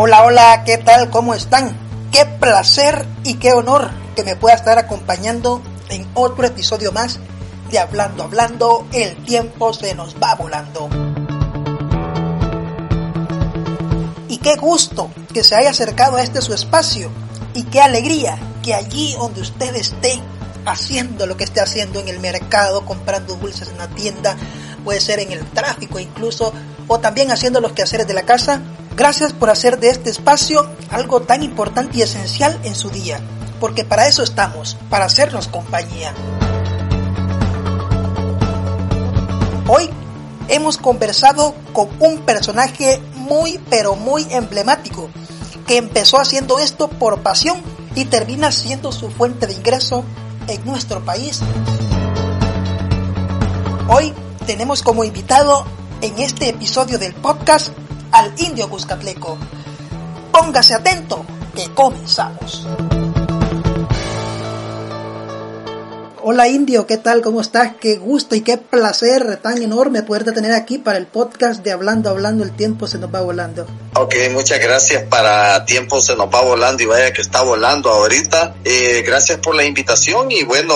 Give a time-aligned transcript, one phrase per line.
[0.00, 1.10] Hola, hola, ¿qué tal?
[1.10, 1.76] ¿Cómo están?
[2.12, 7.18] Qué placer y qué honor que me pueda estar acompañando en otro episodio más
[7.68, 10.88] de Hablando, Hablando, el tiempo se nos va volando.
[14.28, 17.10] Y qué gusto que se haya acercado a este su espacio
[17.52, 20.22] y qué alegría que allí donde usted esté
[20.64, 24.36] haciendo lo que esté haciendo en el mercado, comprando dulces en la tienda,
[24.84, 26.52] puede ser en el tráfico incluso,
[26.86, 28.62] o también haciendo los quehaceres de la casa,
[28.98, 33.20] Gracias por hacer de este espacio algo tan importante y esencial en su día,
[33.60, 36.12] porque para eso estamos, para hacernos compañía.
[39.68, 39.88] Hoy
[40.48, 45.08] hemos conversado con un personaje muy pero muy emblemático,
[45.68, 47.62] que empezó haciendo esto por pasión
[47.94, 50.02] y termina siendo su fuente de ingreso
[50.48, 51.38] en nuestro país.
[53.88, 54.12] Hoy
[54.44, 55.64] tenemos como invitado
[56.00, 57.68] en este episodio del podcast
[58.12, 59.38] al indio Cuscatleco.
[60.32, 62.66] Póngase atento, que comenzamos.
[66.20, 67.22] Hola Indio, ¿qué tal?
[67.22, 67.74] ¿Cómo estás?
[67.80, 72.10] Qué gusto y qué placer tan enorme poderte tener aquí para el podcast de Hablando,
[72.10, 73.66] Hablando, el tiempo se nos va volando.
[73.94, 78.56] Ok, muchas gracias para Tiempo se nos va volando y vaya que está volando ahorita.
[78.64, 80.74] Eh, gracias por la invitación y bueno,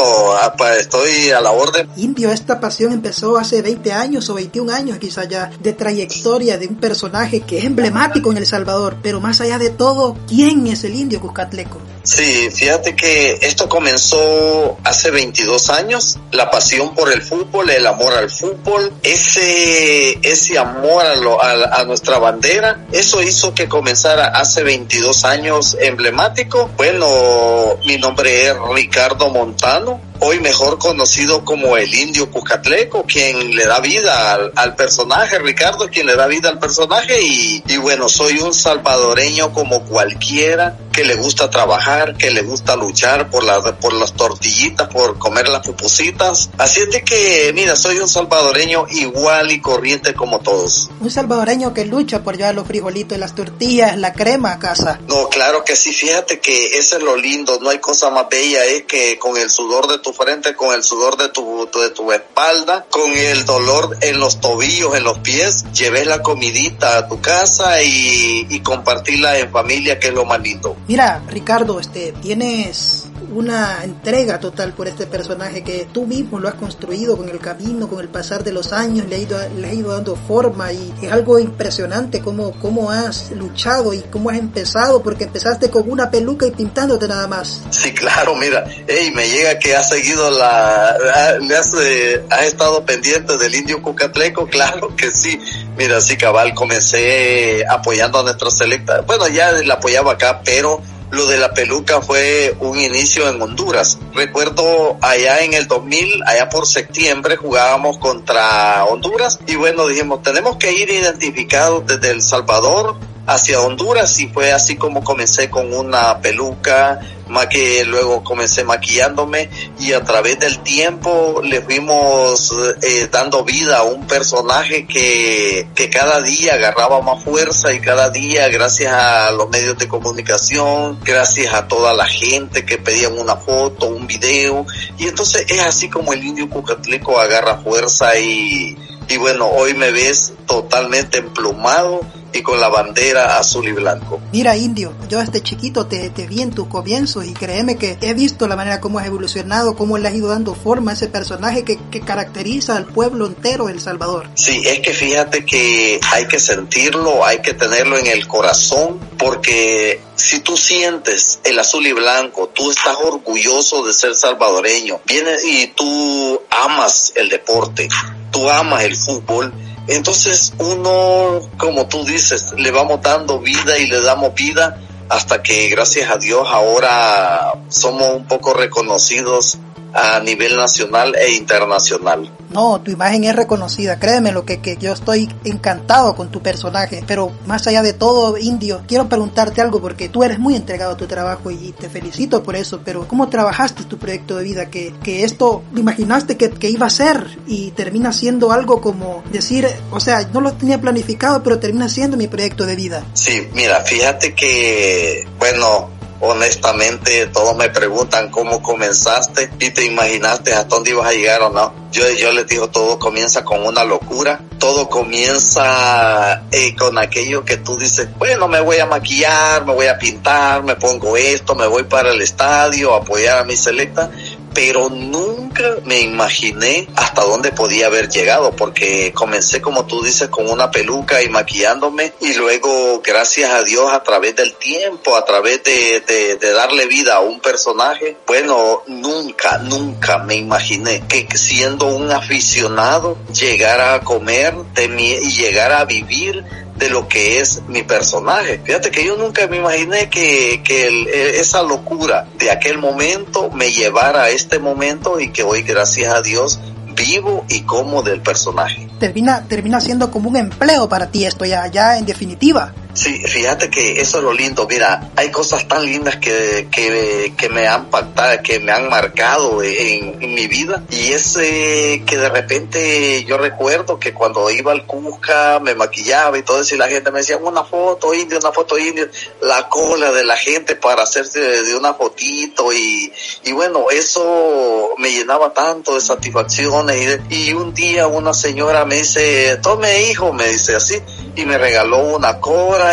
[0.79, 1.89] estoy a la orden.
[1.97, 6.69] Indio, esta pasión empezó hace 20 años o 21 años quizá ya de trayectoria de
[6.69, 10.85] un personaje que es emblemático en El Salvador, pero más allá de todo, ¿quién es
[10.85, 11.79] el Indio Cuscatleco?
[12.05, 18.15] Sí, fíjate que esto comenzó hace 22 años, la pasión por el fútbol, el amor
[18.15, 25.25] al fútbol, ese, ese amor a, a, nuestra bandera, eso hizo que comenzara hace 22
[25.25, 26.71] años emblemático.
[26.77, 33.67] Bueno, mi nombre es Ricardo Montano, hoy mejor conocido como el indio Cuscatleco, quien le
[33.67, 38.39] da vida al, personaje, Ricardo, quien le da vida al personaje y, y, bueno, soy
[38.39, 43.93] un salvadoreño como cualquiera que le gusta trabajar, que le gusta luchar por, la, por
[43.95, 46.51] las tortillitas, por comer las pupusitas.
[46.59, 50.91] Así es de que, mira, soy un salvadoreño igual y corriente como todos.
[51.01, 54.99] Un salvadoreño que lucha por llevar los frijolitos y las tortillas, la crema a casa.
[55.07, 58.65] No, claro que sí, fíjate que eso es lo lindo, no hay cosa más bella,
[58.65, 62.11] es que con el sudor de tu frente, con el sudor de tu, de tu
[62.11, 67.21] espalda, con el dolor en los tobillos, en los pies, lleves la comidita a tu
[67.21, 70.77] casa y, y compartirla en familia, que es lo más lindo.
[70.89, 76.55] Mira, Ricardo, este, tienes una entrega total por este personaje que tú mismo lo has
[76.55, 79.75] construido con el camino, con el pasar de los años, le has ido, le has
[79.75, 85.03] ido dando forma y es algo impresionante cómo, cómo has luchado y cómo has empezado,
[85.03, 87.63] porque empezaste con una peluca y pintándote nada más.
[87.71, 92.85] Sí, claro, mira, hey, me llega que has seguido la, le has, eh, has estado
[92.85, 95.39] pendiente del indio Cucatleco, claro que sí.
[95.77, 99.01] Mira, sí, cabal, comencé apoyando a nuestra selecta.
[99.03, 100.83] Bueno, ya la apoyaba acá, pero
[101.13, 103.99] lo de la peluca fue un inicio en Honduras.
[104.15, 110.57] Recuerdo allá en el 2000, allá por septiembre, jugábamos contra Honduras y bueno, dijimos, tenemos
[110.57, 112.97] que ir identificados desde El Salvador
[113.27, 117.01] hacia Honduras y fue así como comencé con una peluca,
[117.49, 123.83] que luego comencé maquillándome y a través del tiempo le fuimos eh, dando vida a
[123.85, 129.49] un personaje que, que cada día agarraba más fuerza y cada día gracias a los
[129.49, 134.67] medios de comunicación, gracias a toda la gente que pedían una foto, un video.
[134.99, 138.77] Y entonces es así como el indio Cucatleco agarra fuerza y,
[139.13, 142.01] y bueno, hoy me ves totalmente emplumado
[142.33, 144.21] y con la bandera azul y blanco.
[144.33, 148.15] Mira, Indio, yo desde chiquito te, te vi en tus comienzos y créeme que he
[148.15, 151.63] visto la manera como has evolucionado, cómo le has ido dando forma a ese personaje
[151.63, 154.31] que, que caracteriza al pueblo entero de El Salvador.
[154.35, 160.01] Sí, es que fíjate que hay que sentirlo, hay que tenerlo en el corazón, porque
[160.15, 165.67] si tú sientes el azul y blanco, tú estás orgulloso de ser salvadoreño, vienes y
[165.69, 167.89] tú amas el deporte,
[168.33, 169.53] tú amas el fútbol,
[169.87, 175.69] Entonces uno, como tú dices, le vamos dando vida y le damos vida hasta que
[175.69, 179.59] gracias a Dios ahora somos un poco reconocidos
[179.95, 182.31] a nivel nacional e internacional.
[182.51, 187.03] No, tu imagen es reconocida, créeme lo que, que yo estoy encantado con tu personaje,
[187.07, 190.97] pero más allá de todo, Indio, quiero preguntarte algo porque tú eres muy entregado a
[190.97, 194.71] tu trabajo y te felicito por eso, pero ¿cómo trabajaste tu proyecto de vida?
[194.71, 199.67] Que, que esto imaginaste que, que iba a ser y termina siendo algo como decir,
[199.91, 203.05] o sea, no lo tenía planificado, pero termina siendo mi proyecto de vida.
[203.15, 205.89] Sí, mira, fíjate que, bueno,
[206.25, 211.51] honestamente todos me preguntan cómo comenzaste y te imaginaste hasta dónde ibas a llegar o
[211.51, 211.75] no.
[211.91, 217.59] Yo, yo les digo, todo comienza con una locura, todo comienza eh, con aquello que
[217.59, 221.67] tú dices, bueno, me voy a maquillar, me voy a pintar, me pongo esto, me
[221.67, 224.11] voy para el estadio apoyar a mi selecta,
[224.55, 230.49] pero nunca me imaginé hasta dónde podía haber llegado, porque comencé, como tú dices, con
[230.49, 235.63] una peluca y maquillándome, y luego, gracias a Dios, a través del tiempo, a través
[235.63, 236.01] de,
[236.39, 243.17] de, darle vida a un personaje, bueno, nunca, nunca me imaginé que siendo un aficionado
[243.33, 246.45] llegara a comer y llegara a vivir
[246.83, 248.61] de lo que es mi personaje.
[248.65, 254.25] Fíjate que yo nunca me imaginé que, que esa locura de aquel momento me llevara
[254.25, 256.59] a este momento y que hoy, gracias a Dios,
[256.97, 258.89] vivo y como del personaje.
[258.99, 262.75] Termina, termina siendo como un empleo para ti esto ya, ya en definitiva.
[262.95, 264.67] Sí, fíjate que eso es lo lindo.
[264.69, 269.63] Mira, hay cosas tan lindas que, que, que me han pactado, que me han marcado
[269.63, 270.83] en, mi vida.
[270.91, 276.37] Y es eh, que de repente yo recuerdo que cuando iba al Cusca me maquillaba
[276.39, 279.09] y todo eso y la gente me decía una foto indio, una foto indio,
[279.41, 283.13] la cola de la gente para hacerse de una fotito y,
[283.45, 288.97] y bueno, eso me llenaba tanto de satisfacciones y, y un día una señora me
[288.97, 291.01] dice, tome hijo, me dice así,
[291.35, 292.41] y me regaló una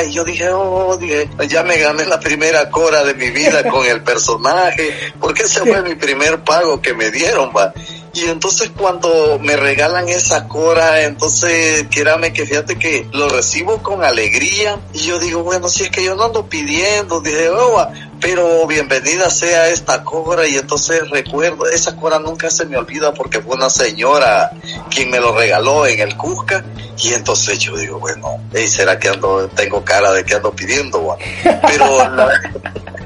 [0.03, 3.85] y yo dije, oh, dije, ya me gané la primera cora de mi vida con
[3.85, 7.73] el personaje, porque ese fue mi primer pago que me dieron, va.
[8.13, 14.03] Y entonces cuando me regalan esa cora, entonces quírame que fíjate que lo recibo con
[14.03, 17.87] alegría y yo digo, bueno, si es que yo no ando pidiendo, dije, oh,
[18.21, 23.41] pero bienvenida sea esta cora y entonces recuerdo, esa cora nunca se me olvida porque
[23.41, 24.51] fue una señora
[24.89, 26.63] quien me lo regaló en el Cusca
[26.97, 31.17] y entonces yo digo, bueno, ¿será que ando, tengo cara de que ando pidiendo?
[31.43, 31.97] Pero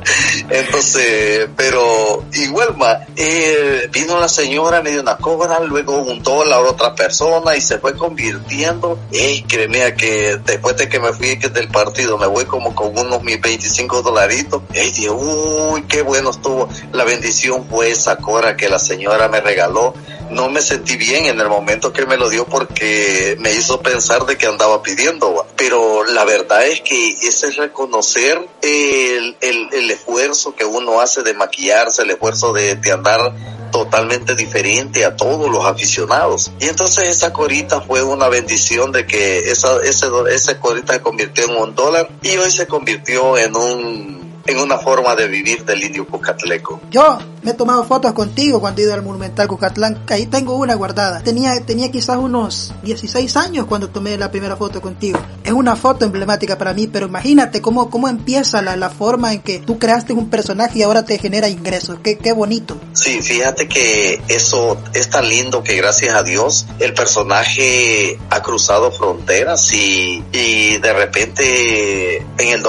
[0.50, 6.62] entonces, pero igual más, eh, vino la señora, me dio una cobra, luego un dólar
[6.62, 9.00] otra persona y se fue convirtiendo.
[9.12, 13.24] Ey, créeme que después de que me fui del partido, me voy como con unos
[13.24, 14.64] mis 25 dolaritos.
[14.74, 16.70] Ey, dije, uy, qué bueno estuvo.
[16.92, 19.94] La bendición fue esa cora que la señora me regaló.
[20.34, 24.26] No me sentí bien en el momento que me lo dio porque me hizo pensar
[24.26, 29.92] de que andaba pidiendo, pero la verdad es que ese es reconocer el, el, el
[29.92, 33.34] esfuerzo que uno hace de maquillarse, el esfuerzo de, de andar
[33.74, 36.52] totalmente diferente a todos los aficionados.
[36.60, 41.46] Y entonces esa corita fue una bendición de que esa, ese, ese corita se convirtió
[41.46, 45.84] en un dólar y hoy se convirtió en un en una forma de vivir del
[45.84, 46.82] indio Cucatleco.
[46.92, 50.76] Yo me he tomado fotos contigo cuando he ido al Monumental Cucatlán, ahí tengo una
[50.76, 51.22] guardada.
[51.22, 55.20] Tenía, tenía quizás unos 16 años cuando tomé la primera foto contigo.
[55.44, 59.42] Es una foto emblemática para mí, pero imagínate cómo, cómo empieza la, la forma en
[59.42, 62.00] que tú creaste un personaje y ahora te genera ingresos.
[62.04, 62.78] Qué, qué bonito.
[62.94, 68.92] Sí, fíjate que eso es tan lindo que gracias a Dios el personaje ha cruzado
[68.92, 72.64] fronteras y, y de repente en el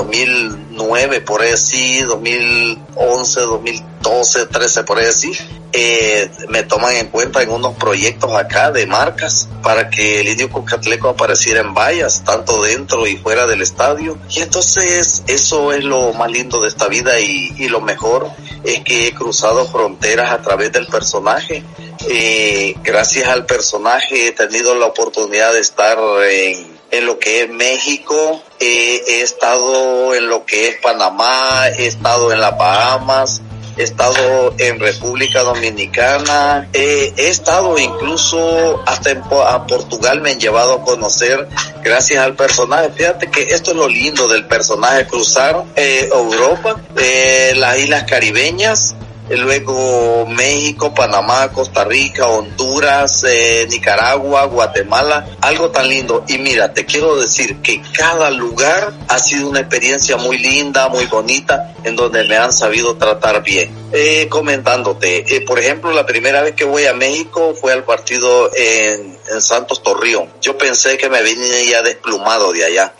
[0.74, 5.32] 2009 por así, 2011, 2012, 13 por así,
[5.72, 10.50] eh, me toman en cuenta en unos proyectos acá de marcas para que el Indio
[10.50, 14.18] Cucatleco apareciera en vallas, tanto dentro y fuera del estadio.
[14.30, 18.30] Y entonces eso es lo más lindo de esta vida y, y lo mejor
[18.64, 21.62] es que he cruzado fronteras a través del personaje.
[22.08, 27.50] Eh, gracias al personaje he tenido la oportunidad de estar en en lo que es
[27.50, 33.42] México, he estado en lo que es Panamá, he estado en las Bahamas,
[33.76, 40.74] he estado en República Dominicana, he estado incluso hasta en a Portugal me han llevado
[40.74, 41.48] a conocer
[41.82, 42.90] gracias al personaje.
[42.90, 48.94] Fíjate que esto es lo lindo del personaje, cruzar eh, Europa, eh, las islas caribeñas,
[49.30, 56.24] luego México, Panamá, Costa Rica, Honduras, eh, Nicaragua, Guatemala, algo tan lindo.
[56.28, 61.06] Y mira, te quiero decir que cada lugar ha sido una experiencia muy linda, muy
[61.06, 63.83] bonita, en donde me han sabido tratar bien.
[63.96, 68.50] Eh, comentándote, eh, por ejemplo, la primera vez que voy a México fue al partido
[68.52, 70.28] en, en Santos Torreón.
[70.40, 72.92] Yo pensé que me venía ya desplumado de allá.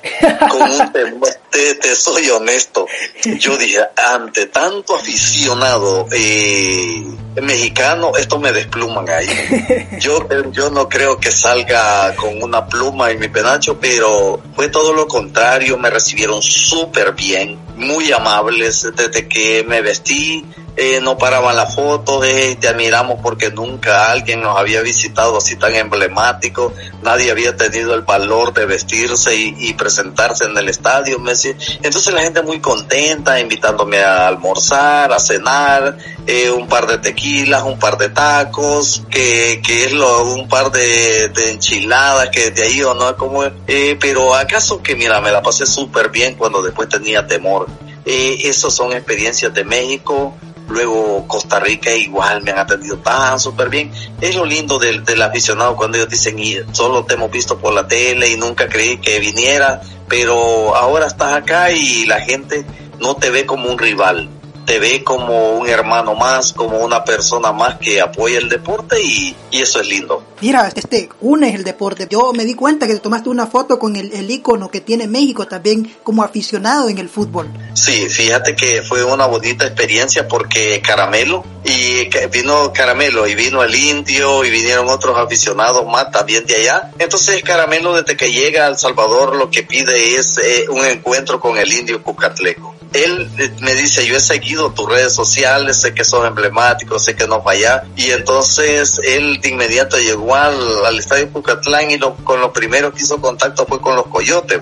[0.48, 2.86] Con un temor, te, te, soy honesto.
[3.24, 7.02] Yo dije, ante tanto aficionado eh,
[7.42, 9.88] mexicano, esto me despluman ahí.
[9.98, 14.92] Yo, yo no creo que salga con una pluma en mi penacho, pero fue todo
[14.92, 15.76] lo contrario.
[15.76, 20.44] Me recibieron súper bien, muy amables desde que me vestí
[20.76, 25.54] eh, no paraban las fotos, eh, te admiramos porque nunca alguien nos había visitado así
[25.54, 31.20] tan emblemático, nadie había tenido el valor de vestirse y, presentarse en el estadio.
[31.20, 31.32] Me
[31.82, 37.62] Entonces la gente muy contenta, invitándome a almorzar, a cenar, eh, un par de tequilas,
[37.62, 42.82] un par de tacos, que, que es lo, un par de, enchiladas, que de ahí
[42.82, 46.88] o no, como, eh, pero acaso que mira, me la pasé súper bien cuando después
[46.88, 47.63] tenía temor.
[48.04, 50.34] Eh, esas son experiencias de México,
[50.68, 53.90] luego Costa Rica igual me han atendido tan súper bien.
[54.20, 57.72] Es lo lindo del, del aficionado cuando ellos dicen, y solo te hemos visto por
[57.72, 62.64] la tele y nunca creí que viniera, pero ahora estás acá y la gente
[63.00, 64.28] no te ve como un rival,
[64.64, 69.36] te ve como un hermano más, como una persona más que apoya el deporte y,
[69.50, 70.24] y eso es lindo.
[70.40, 72.06] Mira, este, unes el deporte.
[72.10, 75.06] Yo me di cuenta que te tomaste una foto con el, el icono que tiene
[75.06, 77.48] México también como aficionado en el fútbol.
[77.74, 83.74] Sí, fíjate que fue una bonita experiencia porque Caramelo, y vino Caramelo y vino el
[83.74, 86.90] indio y vinieron otros aficionados más también de allá.
[86.98, 91.40] Entonces Caramelo desde que llega a El Salvador lo que pide es eh, un encuentro
[91.40, 93.28] con el indio Cucatleco él
[93.60, 97.42] me dice, yo he seguido tus redes sociales, sé que son emblemáticos, sé que no
[97.42, 97.84] falla.
[97.96, 102.92] Y entonces él de inmediato llegó al, al estadio Pucatlán y lo, con lo primero
[102.92, 104.60] que hizo contacto fue con los coyotes,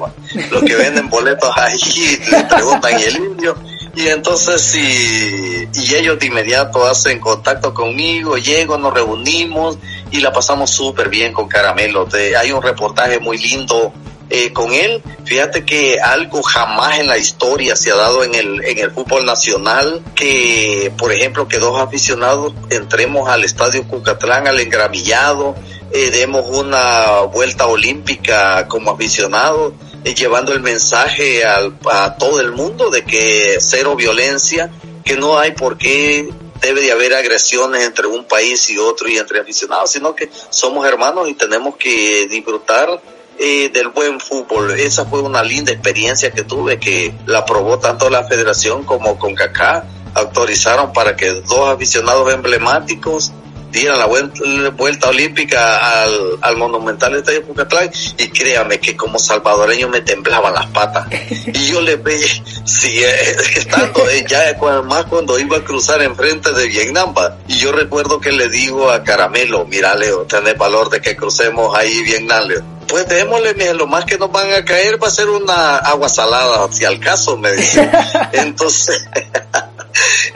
[0.51, 3.55] los que venden boletos ahí, le preguntan, ¿y el indio?
[3.95, 9.77] Y entonces, y ellos de inmediato hacen contacto conmigo, llego, nos reunimos
[10.11, 12.09] y la pasamos súper bien con Caramelo.
[12.39, 13.93] hay un reportaje muy lindo
[14.35, 15.03] eh, con él.
[15.27, 19.27] Fíjate que algo jamás en la historia se ha dado en el, en el fútbol
[19.27, 25.55] nacional, que por ejemplo que dos aficionados entremos al estadio Cucatlán, al engramillado,
[25.93, 32.53] eh, demos una vuelta olímpica como aficionados, eh, llevando el mensaje al, a todo el
[32.53, 34.71] mundo de que cero violencia,
[35.05, 36.31] que no hay por qué
[36.63, 40.87] debe de haber agresiones entre un país y otro y entre aficionados, sino que somos
[40.87, 42.99] hermanos y tenemos que disfrutar
[43.45, 44.71] eh, del buen fútbol.
[44.79, 49.35] Esa fue una linda experiencia que tuve que la aprobó tanto la federación como con
[49.35, 49.85] Kaká.
[50.15, 53.33] Autorizaron para que dos aficionados emblemáticos
[53.73, 60.03] dieran la vuelta, olímpica al, al monumental estadio Pucatlán y créame que como salvadoreño me
[60.03, 61.07] temblaban las patas
[61.47, 62.27] y yo le veía
[62.65, 67.15] sí, eh, estando eh, ya más cuando iba a cruzar enfrente de Vietnam
[67.49, 71.75] y yo recuerdo que le digo a Caramelo mira Leo tenés valor de que crucemos
[71.75, 75.31] ahí Vietnam Leo pues démosle, lo más que nos van a caer va a ser
[75.31, 77.91] una agua salada, si al caso, me dice.
[78.33, 79.09] Entonces,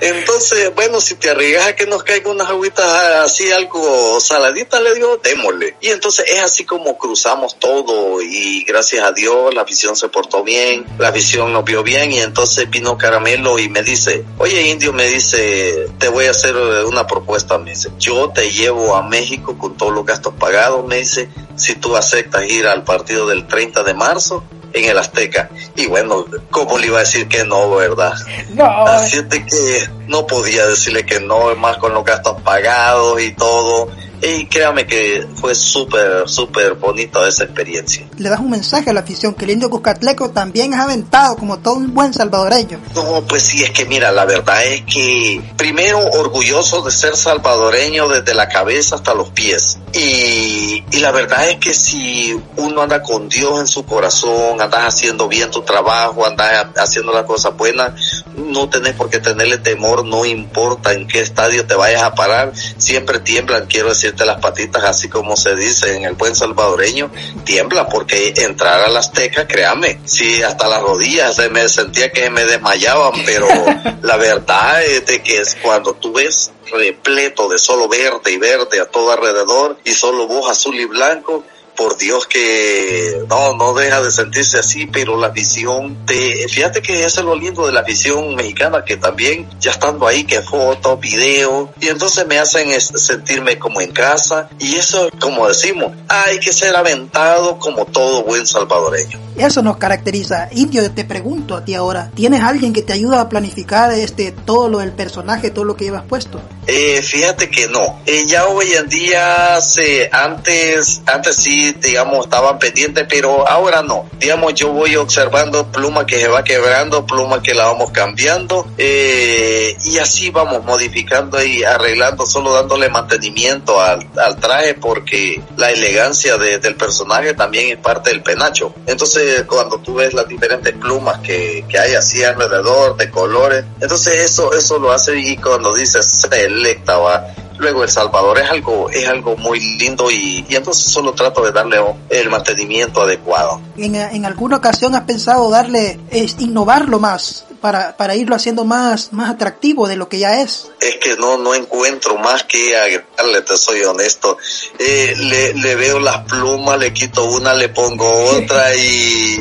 [0.00, 2.84] entonces, bueno, si te arriesgas a que nos caiga unas agüitas
[3.24, 5.76] así, algo saladita, le digo, démosle.
[5.80, 10.42] Y entonces es así como cruzamos todo y gracias a Dios la visión se portó
[10.42, 14.92] bien, la visión nos vio bien y entonces vino Caramelo y me dice, oye Indio,
[14.92, 19.56] me dice, te voy a hacer una propuesta, me dice, yo te llevo a México
[19.58, 23.82] con todos los gastos pagados, me dice, si tú aceptas ir al partido del 30
[23.82, 24.44] de marzo
[24.76, 25.48] en el Azteca.
[25.74, 28.14] Y bueno, ¿cómo le iba a decir que no, verdad?
[28.54, 28.86] No.
[28.86, 33.32] Así es de que no podía decirle que no, más con los gastos pagados y
[33.32, 33.88] todo.
[34.22, 38.06] Y créame que fue súper, súper bonita esa experiencia.
[38.16, 41.58] Le das un mensaje a la afición que el indio Cuscatleco también es aventado como
[41.58, 42.80] todo un buen salvadoreño.
[42.94, 48.08] No, pues sí, es que mira, la verdad es que primero orgulloso de ser salvadoreño
[48.08, 49.78] desde la cabeza hasta los pies.
[49.92, 54.94] Y, y la verdad es que si uno anda con Dios en su corazón, andas
[54.94, 60.04] haciendo bien tu trabajo, andas haciendo las cosas buenas, no tenés por qué tenerle temor,
[60.04, 64.84] no importa en qué estadio te vayas a parar, siempre tiemblan, quiero decir las patitas,
[64.84, 67.10] así como se dice en el buen salvadoreño,
[67.44, 72.44] tiembla porque entrar a la Azteca, créame, sí, hasta las rodillas me sentía que me
[72.44, 73.48] desmayaban, pero
[74.02, 78.80] la verdad es de que es cuando tú ves repleto de solo verde y verde
[78.80, 81.44] a todo alrededor y solo vos azul y blanco,
[81.76, 87.04] por Dios que no, no deja de sentirse así, pero la visión de, fíjate que
[87.04, 90.96] eso es lo lindo de la visión mexicana, que también ya estando ahí, que foto,
[90.96, 96.52] video, y entonces me hacen sentirme como en casa, y eso, como decimos, hay que
[96.52, 99.26] ser aventado como todo buen salvadoreño.
[99.36, 100.48] Eso nos caracteriza.
[100.52, 104.68] Indio, te pregunto a ti ahora, ¿tienes alguien que te ayuda a planificar este todo
[104.68, 106.40] lo del personaje, todo lo que llevas puesto?
[106.66, 108.00] Eh, fíjate que no.
[108.06, 114.08] Eh, ya hoy en día, se, antes, antes sí, digamos, estaban pendientes, pero ahora no.
[114.18, 119.76] Digamos, yo voy observando pluma que se va quebrando, pluma que la vamos cambiando, eh,
[119.84, 126.36] y así vamos modificando y arreglando, solo dándole mantenimiento al, al traje, porque la elegancia
[126.36, 128.74] de, del personaje también es parte del penacho.
[128.86, 134.14] Entonces, cuando tú ves las diferentes plumas que, que hay así alrededor, de colores, entonces
[134.14, 137.26] eso, eso lo hace y cuando dices, selecta, va
[137.58, 141.52] Luego El Salvador es algo, es algo muy lindo y, y entonces solo trato de
[141.52, 141.78] darle
[142.10, 143.60] el mantenimiento adecuado.
[143.76, 147.44] ¿En, en alguna ocasión has pensado darle, es, innovarlo más?
[147.60, 150.70] Para, para irlo haciendo más, más atractivo de lo que ya es.
[150.78, 154.36] Es que no, no encuentro más que agregarle, te soy honesto.
[154.78, 159.38] Eh, le, le veo las plumas, le quito una, le pongo otra y,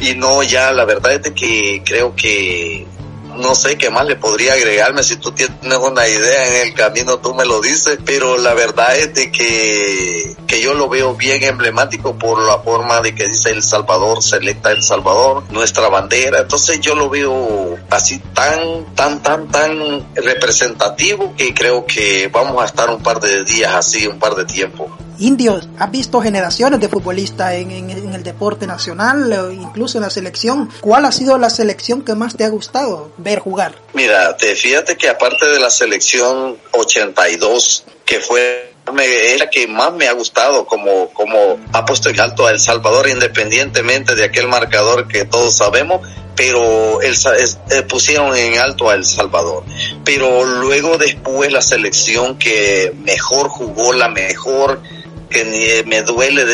[0.00, 2.86] y no, ya la verdad es que creo que
[3.36, 5.02] no sé qué más le podría agregarme.
[5.02, 7.98] Si tú tienes una idea en el camino, tú me lo dices.
[8.04, 13.00] Pero la verdad es de que, que yo lo veo bien emblemático por la forma
[13.00, 16.40] de que dice El Salvador, selecta El Salvador, nuestra bandera.
[16.40, 22.66] Entonces yo lo veo así tan, tan, tan, tan representativo que creo que vamos a
[22.66, 26.88] estar un par de días así, un par de tiempo indios, has visto generaciones de
[26.88, 30.70] futbolistas en, en, el deporte nacional incluso en la selección.
[30.80, 33.74] ¿Cuál ha sido la selección que más te ha gustado ver jugar?
[33.94, 39.92] Mira, te fíjate que aparte de la selección 82, que fue es la que más
[39.92, 44.48] me ha gustado como, como ha puesto en alto a El Salvador independientemente de aquel
[44.48, 49.64] marcador que todos sabemos, pero el, eh, pusieron en alto a El Salvador.
[50.04, 54.80] Pero luego después la selección que mejor jugó, la mejor
[55.28, 56.44] que me duele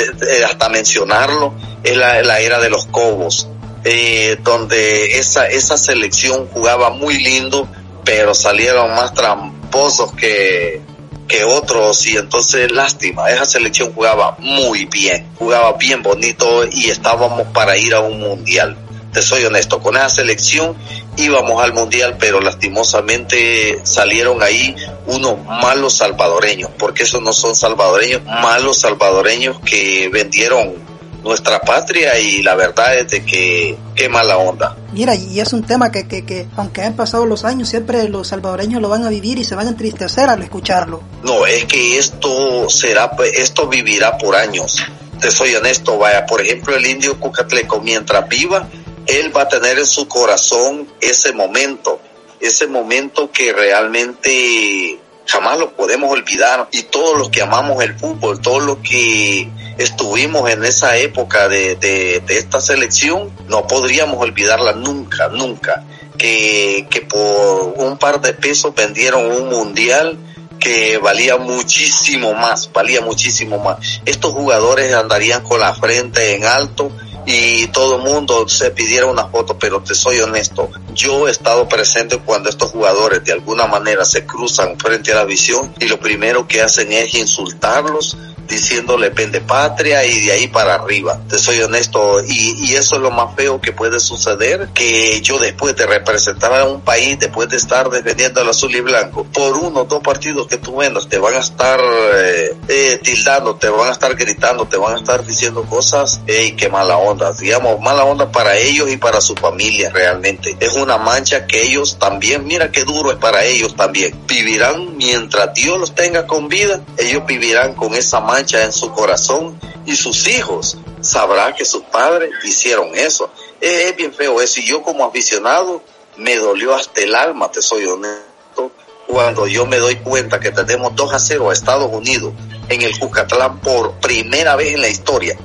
[0.45, 3.49] hasta mencionarlo, es la, la, era de los Cobos,
[3.85, 7.69] eh, donde esa, esa selección jugaba muy lindo,
[8.05, 10.83] pero salieron más tramposos que,
[11.29, 17.49] que otros y entonces lástima, esa selección jugaba muy bien, jugaba bien bonito y estábamos
[17.49, 18.77] para ir a un mundial.
[19.15, 20.77] Te soy honesto, con esa selección
[21.17, 24.75] íbamos al mundial, pero lastimosamente salieron ahí
[25.07, 30.75] unos malos salvadoreños, porque esos no son salvadoreños, malos salvadoreños que vendieron
[31.23, 34.77] nuestra patria y la verdad es de que qué mala onda.
[34.93, 38.29] Mira, y es un tema que, que, que aunque han pasado los años, siempre los
[38.29, 41.03] salvadoreños lo van a vivir y se van a entristecer al escucharlo.
[41.23, 44.85] No, es que esto será, esto vivirá por años.
[45.21, 48.69] Te soy honesto, vaya, por ejemplo, el indio Cucatleco, mientras viva,
[49.07, 52.01] él va a tener en su corazón ese momento,
[52.41, 56.69] ese momento que realmente jamás lo podemos olvidar.
[56.73, 61.77] Y todos los que amamos el fútbol, todos los que estuvimos en esa época de,
[61.77, 65.85] de, esta selección, no podríamos olvidarla nunca, nunca.
[66.17, 70.17] Que, que por un par de pesos vendieron un mundial
[70.61, 74.01] que valía muchísimo más, valía muchísimo más.
[74.07, 76.91] Estos jugadores andarían con la frente en alto
[77.27, 81.69] y todo el mundo se pidiera una foto, pero te soy honesto, yo he estado
[81.69, 85.99] presente cuando estos jugadores de alguna manera se cruzan frente a la visión y lo
[85.99, 88.17] primero que hacen es insultarlos,
[88.49, 91.21] diciéndole pende patria y de ahí para arriba.
[91.29, 95.77] Te soy honesto y, eso es lo más feo que puede suceder, que yo después
[95.77, 99.83] de representar a un país, después de estar defendiendo al azul y blanco, por uno
[99.83, 103.89] o dos partidos que tú menos te van a estar eh, eh, tildando, te van
[103.89, 108.05] a estar gritando, te van a estar diciendo cosas, y qué mala onda, digamos, mala
[108.05, 110.57] onda para ellos y para su familia realmente.
[110.61, 114.19] Es una mancha que ellos también, mira qué duro es para ellos también.
[114.27, 119.59] Vivirán mientras Dios los tenga con vida, ellos vivirán con esa mancha en su corazón
[119.87, 123.31] y sus hijos sabrá que sus padres hicieron eso.
[123.61, 125.83] Es, bien feo eso y yo como aficionado
[126.17, 128.71] me dolió hasta el alma, te soy honesto,
[129.07, 132.33] cuando yo me doy cuenta que tenemos 2 a 0 a Estados Unidos
[132.69, 135.37] en el Jucatlán por primera vez en la historia,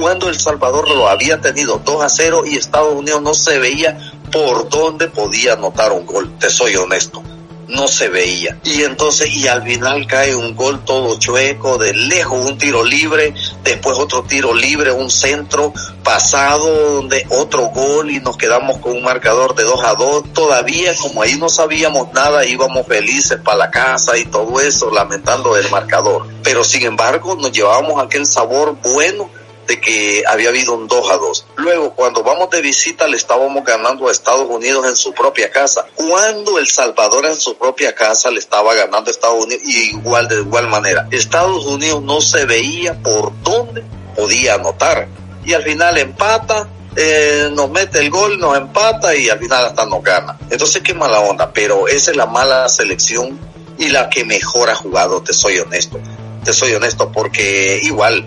[0.00, 3.98] cuando El Salvador lo había tenido 2 a 0 y Estados Unidos no se veía
[4.30, 7.22] por dónde podía anotar un gol, te soy honesto
[7.68, 8.58] no se veía.
[8.64, 13.34] Y entonces, y al final cae un gol todo chueco, de lejos, un tiro libre,
[13.62, 19.02] después otro tiro libre, un centro pasado donde otro gol y nos quedamos con un
[19.02, 20.32] marcador de 2 a 2.
[20.32, 25.56] Todavía como ahí no sabíamos nada, íbamos felices para la casa y todo eso, lamentando
[25.56, 26.26] el marcador.
[26.42, 29.28] Pero sin embargo nos llevábamos aquel sabor bueno
[29.66, 31.46] de que había habido un 2 a 2.
[31.56, 35.86] Luego, cuando vamos de visita, le estábamos ganando a Estados Unidos en su propia casa.
[35.94, 40.36] Cuando El Salvador en su propia casa le estaba ganando a Estados Unidos, igual de
[40.36, 41.08] igual manera.
[41.10, 43.82] Estados Unidos no se veía por dónde
[44.14, 45.08] podía anotar.
[45.44, 49.86] Y al final empata, eh, nos mete el gol, nos empata y al final hasta
[49.86, 50.38] nos gana.
[50.50, 53.38] Entonces qué mala onda, pero esa es la mala selección
[53.78, 56.00] y la que mejor ha jugado, te soy honesto
[56.46, 58.24] te soy honesto, porque igual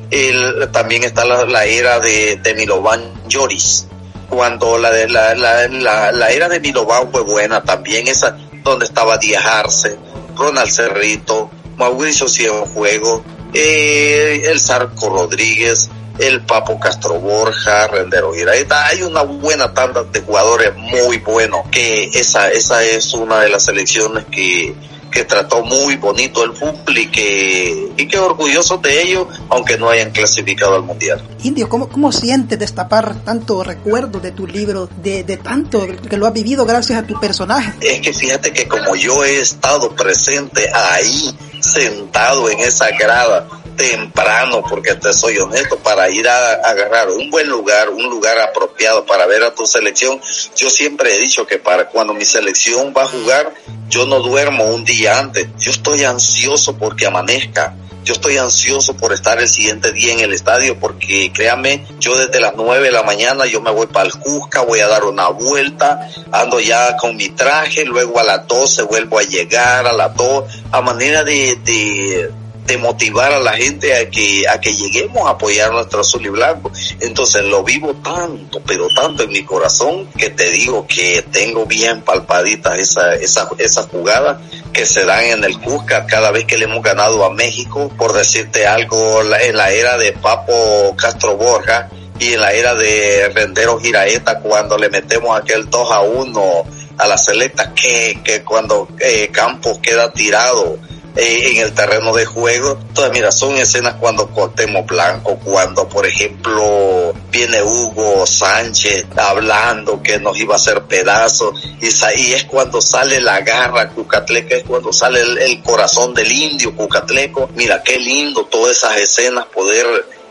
[0.73, 3.87] también está la, era de, de Milovan Joris.
[4.27, 9.97] Cuando la, la, la, era de Milovan fue buena también, esa donde estaba Díaz Arce,
[10.35, 13.21] Ronald Cerrito, Mauricio Cienfuegos,
[13.53, 18.87] eh, el Sarco Rodríguez, el Papo Castro Borja, Rendero Giraeta.
[18.87, 23.63] Hay una buena tanda de jugadores muy buenos, que esa, esa es una de las
[23.63, 24.75] selecciones que
[25.09, 29.89] que trató muy bonito el fútbol y que, y que orgullosos de ello, aunque no
[29.89, 31.21] hayan clasificado al Mundial.
[31.43, 36.27] Indio, ¿cómo, cómo sientes destapar tanto recuerdo de tu libro, de, de tanto que lo
[36.27, 37.73] has vivido gracias a tu personaje?
[37.81, 44.63] Es que fíjate que como yo he estado presente ahí, sentado en esa grada, temprano,
[44.67, 49.25] porque te soy honesto, para ir a, agarrar un buen lugar, un lugar apropiado para
[49.25, 50.19] ver a tu selección.
[50.55, 53.53] Yo siempre he dicho que para cuando mi selección va a jugar,
[53.89, 55.47] yo no duermo un día antes.
[55.57, 57.75] Yo estoy ansioso porque amanezca.
[58.09, 62.39] Yo estoy ansioso por estar el siguiente día en el estadio porque créame, yo desde
[62.39, 65.27] las nueve de la mañana yo me voy para el Cusca, voy a dar una
[65.27, 70.15] vuelta, ando ya con mi traje, luego a las 12 vuelvo a llegar, a las
[70.15, 72.31] 2, a manera de, de
[72.69, 76.29] de motivar a la gente a que, a que lleguemos a apoyar nuestro azul y
[76.29, 76.71] blanco.
[76.99, 82.03] Entonces lo vivo tanto, pero tanto en mi corazón que te digo que tengo bien
[82.03, 84.37] palpaditas esa, esa, esas jugadas
[84.71, 88.13] que se dan en el Cusca cada vez que le hemos ganado a México, por
[88.13, 93.79] decirte algo, en la era de Papo Castro Borja y en la era de Rendero
[93.79, 96.63] Giraeta cuando le metemos aquel 2 a 1
[96.99, 100.77] a la selecta que, que cuando eh, Campos queda tirado
[101.15, 102.77] eh, en el terreno de juego.
[102.81, 110.19] Entonces, mira, son escenas cuando cortemos Blanco, cuando, por ejemplo, viene Hugo Sánchez hablando que
[110.19, 111.87] nos iba a hacer pedazos, y,
[112.21, 116.75] y es cuando sale la garra Cucatleca, es cuando sale el, el corazón del indio
[116.75, 117.49] Cucatleco.
[117.55, 119.85] Mira, qué lindo todas esas escenas poder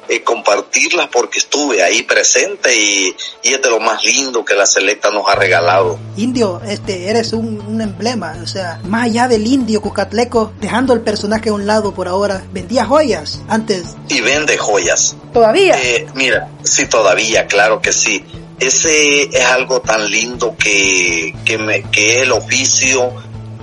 [0.09, 4.66] eh, compartirlas porque estuve ahí presente y, y, es de lo más lindo que la
[4.66, 5.99] selecta nos ha regalado.
[6.16, 11.01] Indio, este, eres un, un, emblema, o sea, más allá del indio Cucatleco, dejando el
[11.01, 13.97] personaje a un lado por ahora, vendía joyas antes.
[14.09, 15.16] Y vende joyas.
[15.33, 15.77] ¿Todavía?
[15.83, 18.25] Eh, mira, sí, todavía, claro que sí.
[18.59, 23.12] Ese es algo tan lindo que, que, me, que es el oficio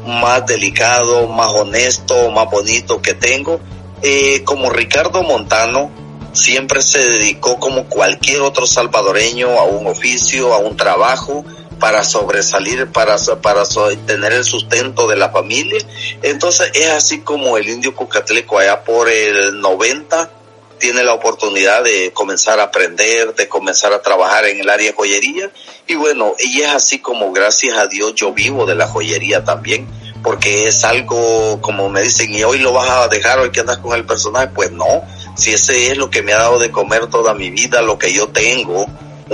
[0.06, 3.60] más delicado, más honesto, más bonito que tengo.
[4.02, 5.90] Eh, como Ricardo Montano,
[6.36, 11.46] siempre se dedicó como cualquier otro salvadoreño a un oficio, a un trabajo
[11.80, 13.64] para sobresalir, para, para
[14.06, 15.80] tener el sustento de la familia.
[16.22, 20.30] Entonces es así como el indio Cucatleco allá por el 90
[20.78, 24.96] tiene la oportunidad de comenzar a aprender, de comenzar a trabajar en el área de
[24.96, 25.50] joyería.
[25.88, 29.88] Y bueno, y es así como gracias a Dios yo vivo de la joyería también,
[30.22, 33.78] porque es algo como me dicen, y hoy lo vas a dejar, hoy que andas
[33.78, 35.04] con el personaje, pues no,
[35.36, 38.14] si ese es lo que me ha dado de comer toda mi vida, lo que
[38.14, 38.88] yo tengo,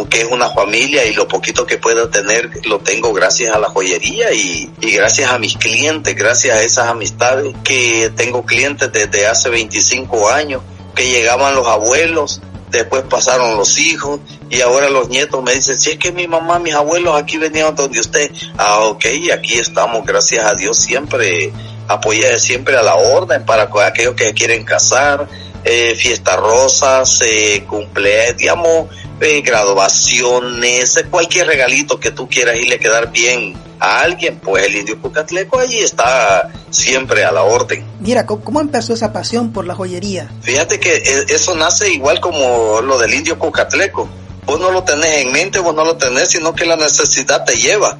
[0.09, 3.69] que es una familia y lo poquito que pueda tener lo tengo gracias a la
[3.69, 9.49] joyería y, gracias a mis clientes, gracias a esas amistades que tengo clientes desde hace
[9.49, 10.61] 25 años,
[10.95, 15.91] que llegaban los abuelos, después pasaron los hijos y ahora los nietos me dicen, si
[15.91, 20.45] es que mi mamá, mis abuelos aquí venían donde usted, ah, ok, aquí estamos, gracias
[20.45, 21.51] a Dios, siempre
[21.87, 25.27] apoyé siempre a la orden para aquellos que quieren casar,
[25.63, 28.88] eh, fiestas rosas, eh, cumpleaños, digamos,
[29.21, 34.76] eh, graduaciones, eh, cualquier regalito que tú quieras irle quedar bien a alguien, pues el
[34.76, 37.86] indio Cucatleco allí está siempre a la orden.
[38.00, 40.32] Mira, ¿cómo empezó esa pasión por la joyería?
[40.41, 44.10] Fíjate que eh, eso nace igual como lo del indio Cucatleco.
[44.45, 47.54] Vos no lo tenés en mente, vos no lo tenés, sino que la necesidad te
[47.58, 47.97] lleva.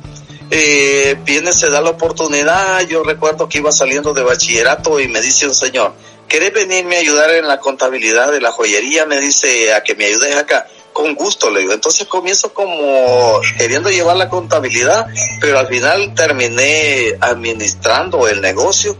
[0.50, 2.82] Eh, viene, se da la oportunidad.
[2.88, 5.94] Yo recuerdo que iba saliendo de bachillerato y me dice un señor,
[6.32, 9.06] ¿querés venirme a ayudar en la contabilidad de la joyería?
[9.06, 10.66] Me dice, a que me ayudes acá.
[10.94, 11.74] Con gusto, le digo.
[11.74, 15.08] Entonces comienzo como queriendo llevar la contabilidad,
[15.42, 18.98] pero al final terminé administrando el negocio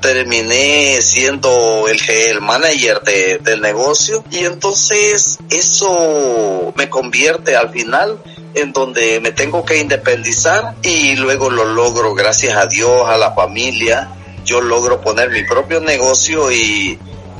[0.00, 8.18] terminé siendo el, el manager de, del negocio y entonces eso me convierte al final
[8.54, 13.32] en donde me tengo que independizar y luego lo logro gracias a Dios, a la
[13.32, 14.10] familia,
[14.44, 16.98] yo logro poner mi propio negocio y,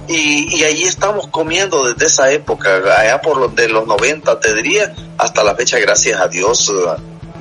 [0.08, 4.54] y, y allí estamos comiendo desde esa época, allá por los de los 90 te
[4.54, 6.72] diría, hasta la fecha gracias a Dios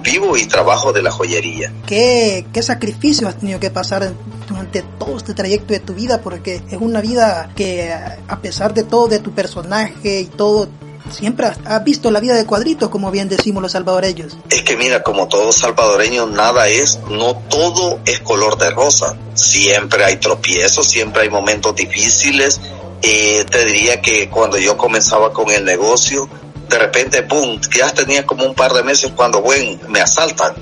[0.04, 1.72] vivo y trabajo de la joyería.
[1.88, 4.14] ¿Qué, qué sacrificio has tenido que pasar
[4.48, 6.22] durante todo este trayecto de tu vida?
[6.22, 10.68] Porque es una vida que a pesar de todo, de tu personaje y todo,
[11.14, 14.38] siempre has visto la vida de cuadritos, como bien decimos los salvadoreños.
[14.50, 19.18] Es que mira, como todos salvadoreños, nada es, no todo es color de rosa.
[19.34, 22.60] Siempre hay tropiezos, siempre hay momentos difíciles.
[23.02, 26.30] Eh, te diría que cuando yo comenzaba con el negocio,
[26.70, 30.56] de repente, boom, ya tenía como un par de meses cuando, bueno, me asaltan,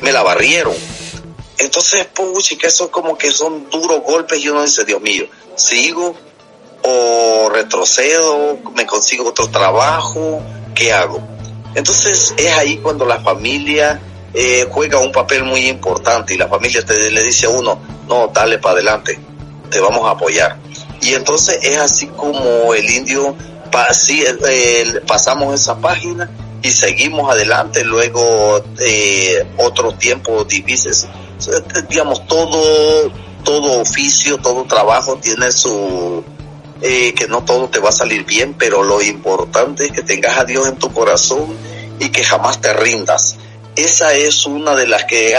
[0.00, 0.74] me la barrieron.
[1.58, 6.14] Entonces, puchi, que eso como que son duros golpes y uno dice, Dios mío, sigo
[6.82, 10.42] o retrocedo, me consigo otro trabajo,
[10.74, 11.20] ¿qué hago?
[11.74, 14.00] Entonces es ahí cuando la familia
[14.32, 18.28] eh, juega un papel muy importante y la familia te, le dice a uno, no,
[18.28, 19.18] dale para adelante,
[19.70, 20.58] te vamos a apoyar.
[21.00, 23.36] Y entonces es así como el indio
[25.06, 26.30] pasamos esa página
[26.62, 27.84] y seguimos adelante.
[27.84, 31.06] Luego, eh, otros tiempos difíciles.
[31.88, 33.10] Digamos, todo,
[33.44, 36.24] todo oficio, todo trabajo tiene su,
[36.82, 40.38] eh, que no todo te va a salir bien, pero lo importante es que tengas
[40.38, 41.56] a Dios en tu corazón
[41.98, 43.36] y que jamás te rindas.
[43.76, 45.34] Esa es una de las que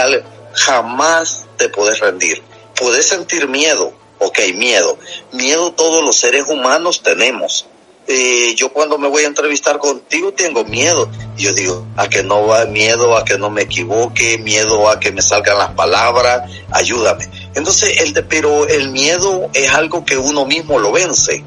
[0.54, 2.42] jamás te puedes rendir.
[2.74, 4.98] Puedes sentir miedo, ok, miedo.
[5.32, 7.66] Miedo todos los seres humanos tenemos
[8.10, 11.10] eh, yo cuando me voy a entrevistar contigo tengo miedo.
[11.36, 15.12] Yo digo, a que no va miedo, a que no me equivoque, miedo a que
[15.12, 17.28] me salgan las palabras, ayúdame.
[17.58, 21.44] Entonces, el de, pero el miedo es algo que uno mismo lo vence.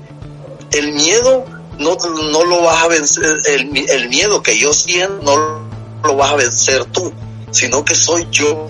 [0.72, 1.46] El miedo
[1.80, 1.98] no,
[2.32, 5.70] no lo vas a vencer, el, miedo que yo siento no
[6.04, 7.12] lo vas a vencer tú,
[7.52, 8.68] sino que soy yo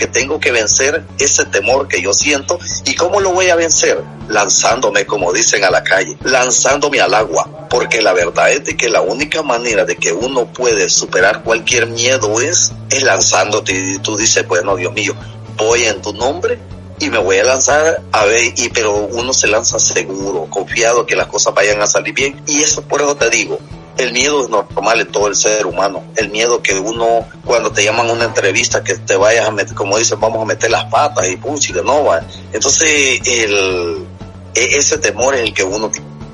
[0.00, 2.58] que tengo que vencer ese temor que yo siento.
[2.86, 4.02] ¿Y cómo lo voy a vencer?
[4.28, 7.68] Lanzándome, como dicen a la calle, lanzándome al agua.
[7.68, 11.86] Porque la verdad es de que la única manera de que uno puede superar cualquier
[11.86, 13.74] miedo es, es lanzándote.
[13.74, 15.14] Y tú dices, bueno, Dios mío,
[15.60, 16.58] voy en tu nombre
[16.98, 21.16] y me voy a lanzar a ver, y, pero uno se lanza seguro, confiado que
[21.16, 22.42] las cosas vayan a salir bien.
[22.46, 23.58] Y eso por eso te digo,
[23.96, 26.04] el miedo es normal en todo el ser humano.
[26.16, 29.74] El miedo que uno, cuando te llaman a una entrevista, que te vayas a meter,
[29.74, 32.20] como dicen, vamos a meter las patas y puchi, no va.
[32.52, 34.06] Entonces, el,
[34.54, 35.90] e, ese temor es el que uno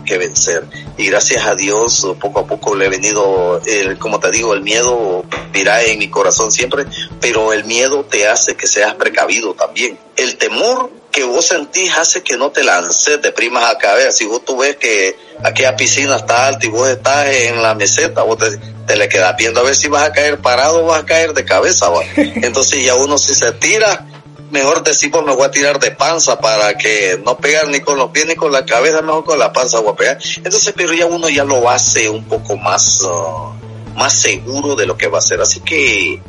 [0.06, 0.64] que vencer.
[0.96, 4.62] Y gracias a Dios, poco a poco le he venido, el, como te digo, el
[4.62, 6.86] miedo irá en mi corazón siempre,
[7.20, 9.98] pero el miedo te hace que seas precavido también.
[10.16, 14.12] El temor que vos sentís hace que no te lances de primas a cabeza.
[14.12, 18.22] Si vos tú ves que aquella piscina está alta y vos estás en la meseta,
[18.22, 21.06] vos te, le quedas viendo a ver si vas a caer parado o vas a
[21.06, 21.86] caer de cabeza.
[22.16, 24.06] Entonces ya uno si se tira,
[24.50, 28.10] mejor decimos me voy a tirar de panza para que no pegar ni con los
[28.10, 30.18] pies ni con la cabeza, mejor con la panza voy a pegar.
[30.36, 33.52] Entonces, pero ya uno ya lo hace un poco más, uh,
[33.96, 35.40] más seguro de lo que va a hacer.
[35.40, 36.20] Así que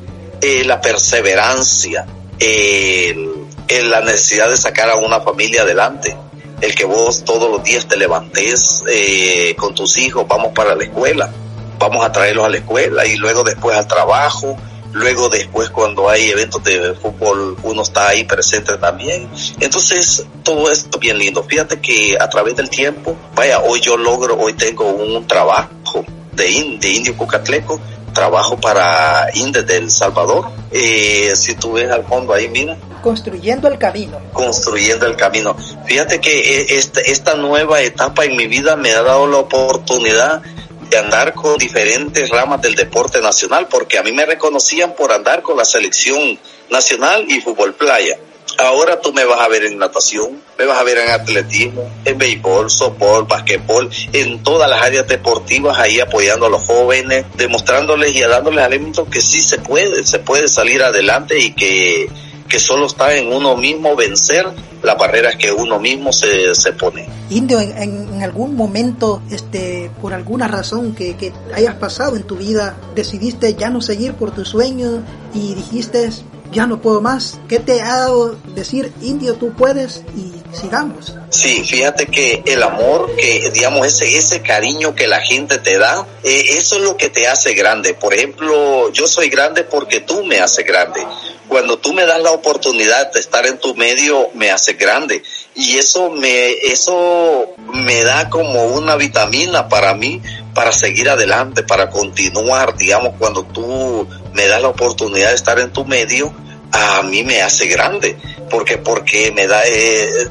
[0.41, 2.06] eh, la perseverancia,
[2.39, 6.15] el la necesidad de sacar a una familia adelante.
[6.62, 10.84] El que vos todos los días te levantes eh, con tus hijos, vamos para la
[10.84, 11.32] escuela,
[11.77, 14.58] vamos a traerlos a la escuela y luego después al trabajo,
[14.98, 19.30] luego después cuando hay eventos de fútbol uno está ahí presente también.
[19.60, 21.44] Entonces todo esto bien lindo.
[21.44, 26.78] Fíjate que a través del tiempo, vaya, hoy yo logro, hoy tengo un trabajo de,
[26.80, 27.80] de Indio Cucatleco,
[28.14, 30.50] trabajo para Indes del Salvador.
[30.72, 34.20] Eh, si tú ves al fondo ahí, mira, construyendo el camino.
[34.34, 35.56] Construyendo el camino.
[35.86, 40.42] Fíjate que eh, esta, esta nueva etapa en mi vida me ha dado la oportunidad
[40.89, 45.41] de andar con diferentes ramas del deporte nacional, porque a mí me reconocían por andar
[45.41, 48.17] con la selección nacional y fútbol playa.
[48.60, 52.17] Ahora tú me vas a ver en natación, me vas a ver en atletismo, en
[52.17, 58.21] béisbol, softball, basquetbol, en todas las áreas deportivas ahí apoyando a los jóvenes, demostrándoles y
[58.21, 62.10] dándoles alimentos que sí se puede, se puede salir adelante y que
[62.48, 64.46] que solo está en uno mismo vencer
[64.84, 67.08] las barreras que uno mismo se, se pone.
[67.30, 72.38] Indio, en, en, algún momento, este, por alguna razón que, que, hayas pasado en tu
[72.38, 76.10] vida, decidiste ya no seguir por tu sueño y dijiste,
[76.52, 77.40] ya no puedo más.
[77.48, 81.14] ¿Qué te ha dado decir, Indio, tú puedes y sigamos.
[81.30, 86.06] Sí, fíjate que el amor, que digamos ese ese cariño que la gente te da,
[86.24, 87.94] eh, eso es lo que te hace grande.
[87.94, 91.06] Por ejemplo, yo soy grande porque tú me haces grande.
[91.48, 95.24] Cuando tú me das la oportunidad de estar en tu medio, me hace grande
[95.56, 100.22] y eso me eso me da como una vitamina para mí
[100.54, 105.73] para seguir adelante, para continuar, digamos, cuando tú me das la oportunidad de estar en
[105.73, 106.32] tu medio,
[106.71, 108.17] a mí me hace grande,
[108.52, 110.30] porque porque me da eh,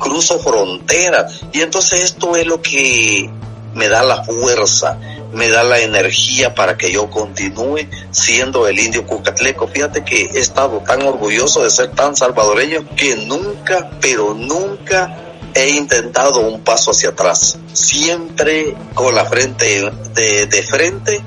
[0.00, 3.30] cruzo fronteras y entonces esto es lo que
[3.74, 4.98] me da la fuerza,
[5.32, 9.68] me da la energía para que yo continúe siendo el indio cucatleco.
[9.68, 15.16] Fíjate que he estado tan orgulloso de ser tan salvadoreño que nunca, pero nunca
[15.54, 17.56] he intentado un paso hacia atrás.
[17.72, 21.22] Siempre con la frente de, de frente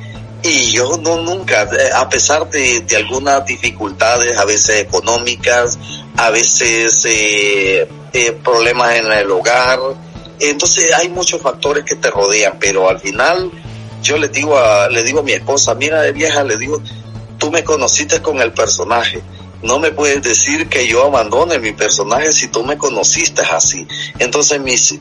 [0.47, 5.77] y yo no nunca, a pesar de, de algunas dificultades, a veces económicas,
[6.15, 9.79] a veces eh, eh, problemas en el hogar,
[10.39, 13.51] entonces hay muchos factores que te rodean, pero al final
[14.01, 16.81] yo le digo a, le digo a mi esposa, mira de vieja, le digo,
[17.37, 19.21] tú me conociste con el personaje.
[19.61, 23.87] No me puedes decir que yo abandone mi personaje si tú me conociste así.
[24.19, 24.95] Entonces mis,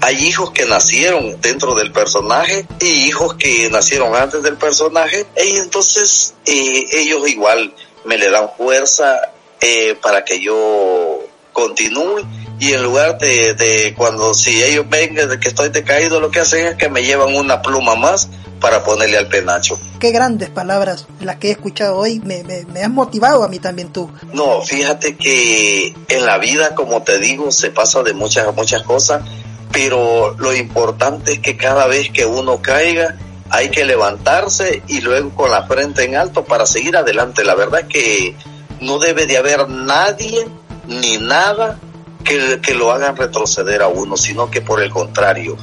[0.00, 5.56] hay hijos que nacieron dentro del personaje y hijos que nacieron antes del personaje y
[5.56, 11.20] entonces eh, ellos igual me le dan fuerza eh, para que yo
[11.52, 12.26] continúe
[12.62, 16.38] y en lugar de, de cuando si ellos ven de que estoy decaído lo que
[16.38, 18.28] hacen es que me llevan una pluma más
[18.60, 19.80] para ponerle al penacho.
[19.98, 23.58] Qué grandes palabras las que he escuchado hoy, me, me, me has motivado a mí
[23.58, 24.12] también tú.
[24.32, 29.24] No, fíjate que en la vida, como te digo, se pasa de muchas, muchas cosas,
[29.72, 33.16] pero lo importante es que cada vez que uno caiga,
[33.50, 37.42] hay que levantarse y luego con la frente en alto para seguir adelante.
[37.42, 38.36] La verdad es que
[38.80, 40.46] no debe de haber nadie
[40.86, 41.80] ni nada
[42.22, 45.56] que, que lo hagan retroceder a uno, sino que por el contrario,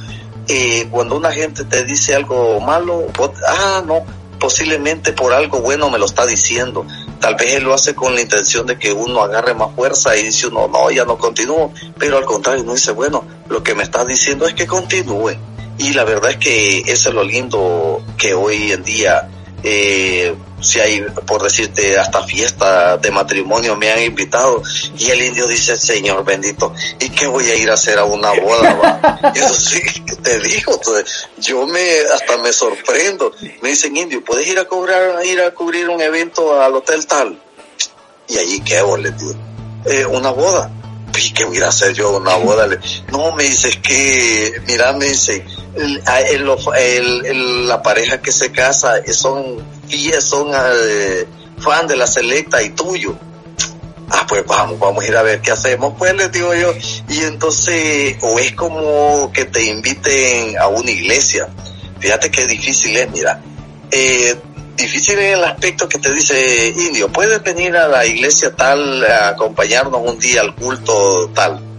[0.48, 3.06] eh, cuando una gente te dice algo malo,
[3.46, 4.04] ah, no,
[4.40, 6.86] posiblemente por algo bueno me lo está diciendo.
[7.20, 10.24] Tal vez él lo hace con la intención de que uno agarre más fuerza y
[10.24, 13.82] dice uno, no, ya no continúo, pero al contrario, uno dice, bueno, lo que me
[13.82, 15.36] está diciendo es que continúe.
[15.78, 19.28] Y la verdad es que eso es lo lindo que hoy en día
[19.62, 24.62] eh, si hay, por decirte, hasta fiesta de matrimonio me han invitado
[24.96, 28.32] y el indio dice, Señor bendito, ¿y qué voy a ir a hacer a una
[28.32, 28.74] boda?
[28.74, 29.32] Va?
[29.34, 29.80] Eso sí,
[30.22, 30.80] te digo,
[31.38, 33.32] yo me, hasta me sorprendo.
[33.62, 37.40] Me dicen, indio, ¿puedes ir a cobrar, ir a cubrir un evento al hotel tal?
[38.28, 38.96] Y allí, ¿qué hago?
[38.96, 39.34] Les digo,
[39.86, 40.70] eh, una boda.
[41.18, 42.68] ¿Y qué voy a hacer yo una boda?
[43.10, 45.44] No, me dice, es que, mira, me dice,
[45.76, 46.02] el,
[46.76, 49.58] el, el, la pareja que se casa son
[50.20, 51.26] son eh,
[51.58, 53.16] fan de la selecta y tuyo.
[54.12, 56.74] Ah, pues vamos, vamos a ir a ver qué hacemos, pues les digo yo.
[57.08, 61.48] Y entonces, o es como que te inviten a una iglesia.
[62.00, 63.40] Fíjate qué difícil es, mira.
[63.90, 64.36] Eh,
[64.74, 69.28] difícil en el aspecto que te dice, indio, puedes venir a la iglesia tal, a
[69.28, 71.69] acompañarnos un día al culto tal.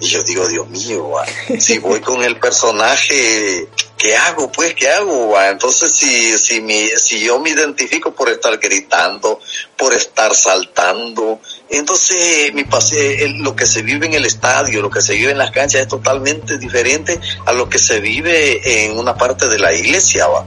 [0.00, 1.12] Y yo digo, Dios mío,
[1.58, 4.50] si voy con el personaje, ¿qué hago?
[4.50, 5.38] Pues, ¿qué hago?
[5.42, 9.38] Entonces, si, si, mi, si yo me identifico por estar gritando,
[9.76, 15.02] por estar saltando, entonces mi pase, lo que se vive en el estadio, lo que
[15.02, 19.16] se vive en las canchas es totalmente diferente a lo que se vive en una
[19.16, 20.26] parte de la iglesia.
[20.28, 20.46] ¿va?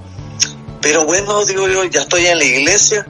[0.82, 3.06] Pero bueno, digo yo, ya estoy en la iglesia,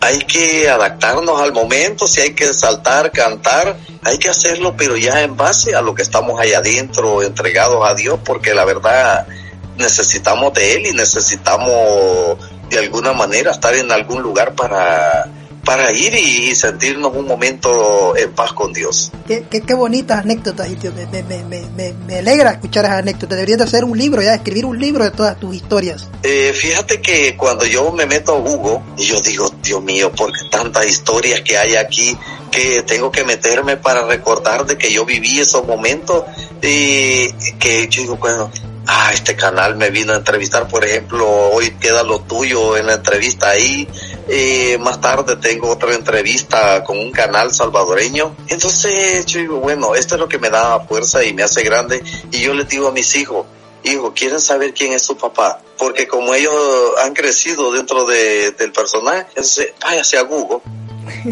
[0.00, 5.22] hay que adaptarnos al momento, si hay que saltar, cantar, hay que hacerlo, pero ya
[5.22, 9.26] en base a lo que estamos allá adentro, entregados a Dios, porque la verdad
[9.76, 15.26] necesitamos de Él y necesitamos de alguna manera estar en algún lugar para
[15.68, 19.12] para ir y sentirnos un momento en paz con Dios.
[19.26, 23.36] Qué, qué, qué bonitas anécdotas, me, me, me, me, alegra escuchar esas anécdotas.
[23.36, 26.08] Deberías de hacer un libro, ya escribir un libro de todas tus historias.
[26.22, 30.40] Eh, fíjate que cuando yo me meto a Google, y yo digo, Dios mío, porque
[30.50, 32.16] tantas historias que hay aquí
[32.50, 36.24] que tengo que meterme para recordar de que yo viví esos momentos
[36.62, 37.28] y
[37.58, 38.50] que yo digo, bueno,
[38.88, 42.94] ah, este canal me vino a entrevistar, por ejemplo, hoy queda lo tuyo en la
[42.94, 43.86] entrevista ahí,
[44.28, 50.14] eh, más tarde tengo otra entrevista con un canal salvadoreño, entonces yo digo, bueno, esto
[50.14, 52.92] es lo que me da fuerza y me hace grande, y yo les digo a
[52.92, 53.46] mis hijos,
[53.84, 55.60] hijo, ¿quieren saber quién es su papá?
[55.76, 56.54] Porque como ellos
[57.04, 60.60] han crecido dentro de, del personaje, entonces váyase a Google,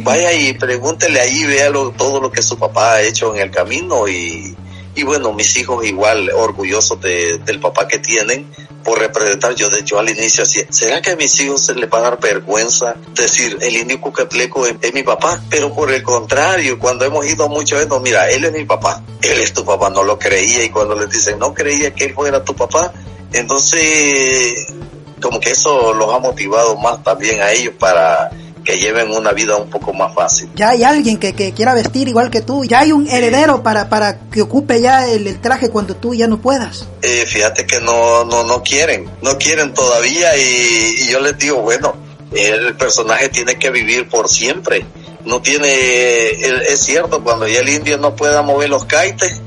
[0.04, 4.06] vaya y pregúntele ahí, véalo todo lo que su papá ha hecho en el camino
[4.08, 4.54] y
[4.96, 8.50] Y bueno, mis hijos igual orgullosos de, del papá que tienen
[8.82, 9.54] por representar.
[9.54, 12.02] Yo de hecho al inicio así, ¿será que a mis hijos se les va a
[12.02, 15.42] dar vergüenza decir el indio Cucatleco es, mi papá?
[15.50, 19.38] Pero por el contrario, cuando hemos ido a muchos mira, él es mi papá, él
[19.38, 22.42] es tu papá, no lo creía y cuando les dicen no creía que él fuera
[22.42, 22.92] tu papá,
[23.32, 24.72] entonces
[25.20, 28.30] como que eso los ha motivado más también a ellos para
[28.66, 30.50] que lleven una vida un poco más fácil.
[30.56, 33.88] Ya hay alguien que, que quiera vestir igual que tú, ya hay un heredero para,
[33.88, 36.86] para que ocupe ya el, el traje cuando tú ya no puedas.
[37.00, 41.62] Eh, fíjate que no, no, no quieren, no quieren todavía y, y yo les digo,
[41.62, 41.94] bueno,
[42.32, 44.84] el personaje tiene que vivir por siempre.
[45.24, 49.40] No tiene, es cierto, cuando ya el indio no pueda mover los caites,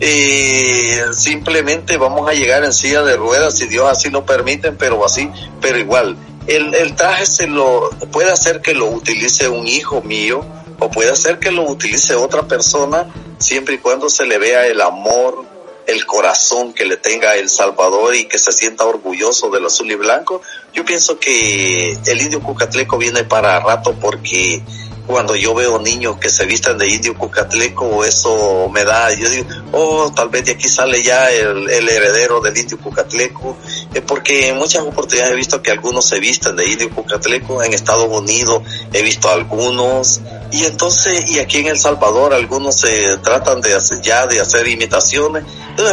[0.00, 5.04] eh, simplemente vamos a llegar en silla de ruedas si Dios así lo permite, pero
[5.04, 5.30] así,
[5.60, 6.16] pero igual,
[6.46, 10.44] el, el traje se lo puede hacer que lo utilice un hijo mío
[10.78, 14.80] o puede hacer que lo utilice otra persona siempre y cuando se le vea el
[14.80, 15.44] amor,
[15.86, 19.94] el corazón que le tenga el Salvador y que se sienta orgulloso del azul y
[19.94, 20.42] blanco.
[20.72, 24.62] Yo pienso que el indio cucatleco viene para rato porque
[25.06, 29.46] cuando yo veo niños que se visten de indio cucatleco, eso me da, yo digo,
[29.72, 33.56] oh, tal vez de aquí sale ya el, heredero del indio cucatleco,
[33.94, 37.72] eh, porque en muchas oportunidades he visto que algunos se visten de indio cucatleco, en
[37.72, 43.60] Estados Unidos he visto algunos, y entonces, y aquí en El Salvador algunos se tratan
[43.60, 45.44] de hacer, ya de hacer imitaciones,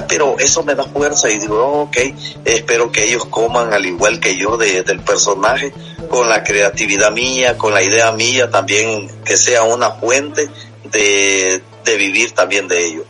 [0.07, 1.97] pero eso me da fuerza y digo, oh, ok,
[2.45, 5.73] espero que ellos coman al igual que yo de, del personaje,
[6.09, 10.49] con la creatividad mía, con la idea mía, también que sea una fuente
[10.91, 13.05] de, de vivir también de ello.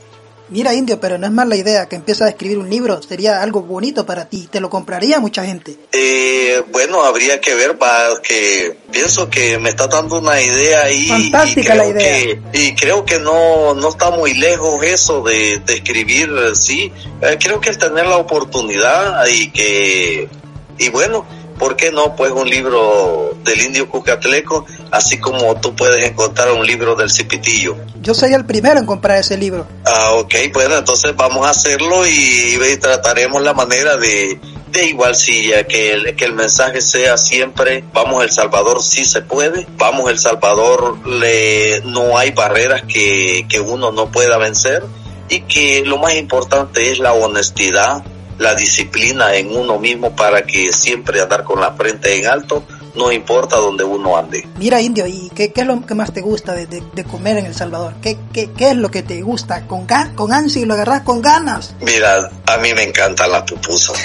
[0.49, 3.41] Mira, Indio, pero no es más la idea que empiezas a escribir un libro, sería
[3.41, 5.77] algo bonito para ti, te lo compraría mucha gente.
[5.91, 11.07] Eh, bueno, habría que ver, va, que pienso que me está dando una idea ahí.
[11.07, 12.03] Fantástica y la idea.
[12.03, 16.91] Que, y creo que no, no está muy lejos eso de, de escribir, sí.
[17.21, 20.29] Eh, creo que el tener la oportunidad y que,
[20.77, 21.25] y bueno,
[21.63, 22.13] ¿por qué no?
[22.13, 27.77] Pues un libro del indio cucatleco, así como tú puedes encontrar un libro del cipitillo.
[28.01, 29.65] Yo sería el primero en comprar ese libro.
[29.85, 34.41] Ah, ok, bueno, entonces vamos a hacerlo y, y trataremos la manera de,
[34.71, 39.21] de igual silla, que el, que el mensaje sea siempre, vamos El Salvador sí se
[39.21, 44.83] puede, vamos El Salvador le, no hay barreras que, que uno no pueda vencer
[45.29, 48.03] y que lo más importante es la honestidad,
[48.37, 52.63] la disciplina en uno mismo para que siempre andar con la frente en alto,
[52.95, 54.47] no importa donde uno ande.
[54.57, 57.37] Mira, Indio, ¿y qué, qué es lo que más te gusta de, de, de comer
[57.37, 57.95] en El Salvador?
[58.01, 59.65] ¿Qué, qué, qué es lo que te gusta?
[59.67, 61.75] ¿Con, con ansia y lo agarras con ganas?
[61.81, 63.97] Mira, a mí me encantan las pupusas.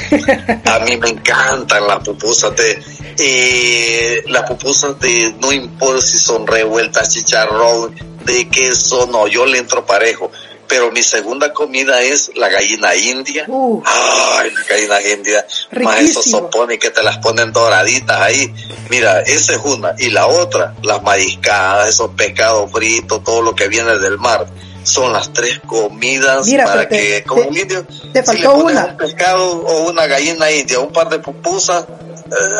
[0.64, 2.54] a mí me encantan las pupusas.
[2.56, 2.82] De,
[3.18, 9.58] eh, las pupusas de, no importa si son revueltas, chicharrón, de queso, no, yo le
[9.58, 10.30] entro parejo
[10.68, 13.44] pero mi segunda comida es la gallina india.
[13.48, 15.46] Uh, Ay, la gallina india.
[15.82, 18.52] Más esos sopones que te las ponen doraditas ahí.
[18.90, 19.94] Mira, esa es una.
[19.98, 24.46] Y la otra, las mariscadas, esos pescados fritos, todo lo que viene del mar.
[24.84, 28.46] Son las tres comidas Mira, para te, que, como te, un indio, te si le
[28.48, 28.86] pones una.
[28.86, 31.84] un pescado o una gallina india, un par de pupusas,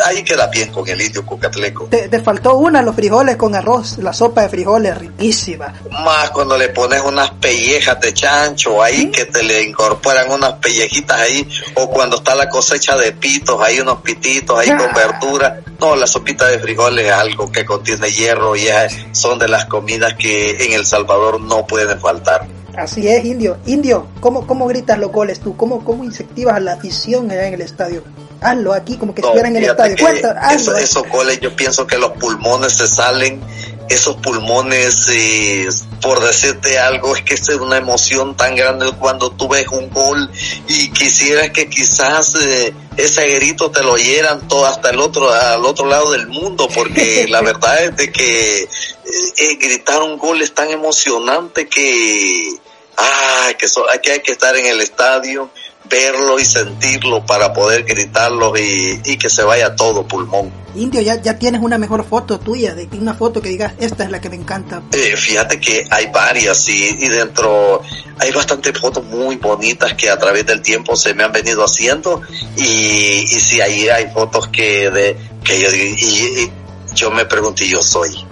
[0.05, 1.85] ahí queda bien con el indio cucatleco.
[1.85, 5.73] Te, te, faltó una, los frijoles con arroz, la sopa de frijoles, riquísima.
[5.91, 9.11] Más cuando le pones unas pellejas de chancho ahí, ¿Mm?
[9.11, 13.79] que te le incorporan unas pellejitas ahí, o cuando está la cosecha de pitos, hay
[13.79, 14.77] unos pititos ahí ah.
[14.77, 15.61] con verdura.
[15.79, 19.65] No, la sopita de frijoles es algo que contiene hierro y es, son de las
[19.65, 22.47] comidas que en El Salvador no pueden faltar.
[22.77, 23.57] Así es, Indio.
[23.65, 25.55] Indio, ¿cómo, cómo gritas los goles tú?
[25.57, 28.03] ¿Cómo, cómo incentivas a la afición allá en el estadio?
[28.41, 29.95] Hazlo aquí como que no, estuviera en el estadio.
[29.99, 30.77] Cuenta, hazlo.
[30.77, 33.41] Eso, esos goles yo pienso que los pulmones se salen,
[33.89, 35.67] esos pulmones, eh,
[36.01, 40.29] por decirte algo, es que es una emoción tan grande cuando tú ves un gol
[40.67, 45.65] y quisieras que quizás eh, ese grito te lo oyeran todo hasta el otro, al
[45.65, 50.53] otro lado del mundo, porque la verdad es de que eh, gritar un gol es
[50.53, 52.57] tan emocionante que,
[52.97, 55.49] ah, que, so, que hay que estar en el estadio
[55.89, 60.51] verlo y sentirlo para poder gritarlo y, y, que se vaya todo pulmón.
[60.75, 64.11] Indio, ya, ya tienes una mejor foto tuya, de una foto que digas, esta es
[64.11, 64.83] la que me encanta.
[64.91, 67.81] Eh, fíjate que hay varias y, y, dentro
[68.19, 72.21] hay bastantes fotos muy bonitas que a través del tiempo se me han venido haciendo
[72.55, 76.51] y, y sí, ahí hay fotos que, de, que yo, y, y
[76.93, 78.28] yo me pregunté, yo soy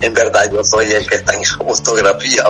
[0.00, 2.44] en verdad yo soy el que está en fotografía,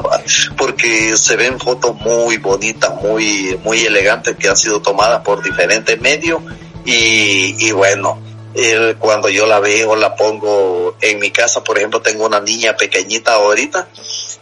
[0.56, 6.00] porque se ven fotos muy bonitas, muy, muy elegantes que han sido tomadas por diferentes
[6.00, 6.42] medios
[6.84, 8.20] y, y bueno,
[8.54, 12.76] eh, cuando yo la veo, la pongo en mi casa, por ejemplo, tengo una niña
[12.76, 13.88] pequeñita ahorita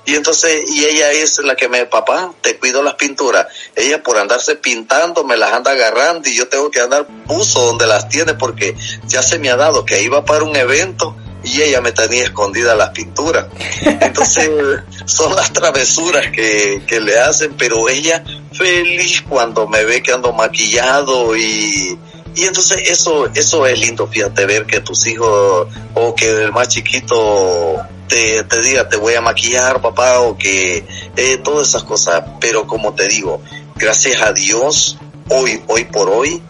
[0.06, 3.46] Y entonces, y ella es la que me, papá, te cuido las pinturas.
[3.74, 7.86] Ella por andarse pintando me las anda agarrando y yo tengo que andar buzo donde
[7.86, 11.16] las tiene porque ya se me ha dado que iba para un evento
[11.46, 13.46] y ella me tenía escondida las pinturas.
[13.82, 14.50] Entonces,
[15.06, 18.22] son las travesuras que, que le hacen, pero ella
[18.52, 21.98] feliz cuando me ve que ando maquillado y,
[22.34, 26.68] y entonces eso, eso es lindo, fíjate, ver que tus hijos o que el más
[26.68, 27.76] chiquito
[28.08, 30.84] te, te diga te voy a maquillar papá o que
[31.16, 33.42] eh, todas esas cosas pero como te digo
[33.74, 34.96] gracias a Dios
[35.28, 36.40] hoy hoy por hoy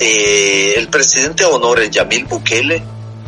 [0.00, 2.82] eh, el presidente de honor el Yamil Bukele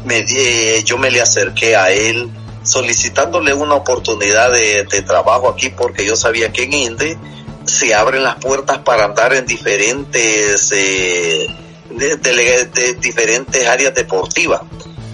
[0.09, 2.31] me eh, yo me le acerqué a él
[2.63, 7.19] solicitándole una oportunidad de, de trabajo aquí porque yo sabía que en INDE
[7.65, 11.47] se abren las puertas para andar en diferentes eh,
[11.91, 14.63] de, de, de diferentes áreas deportivas.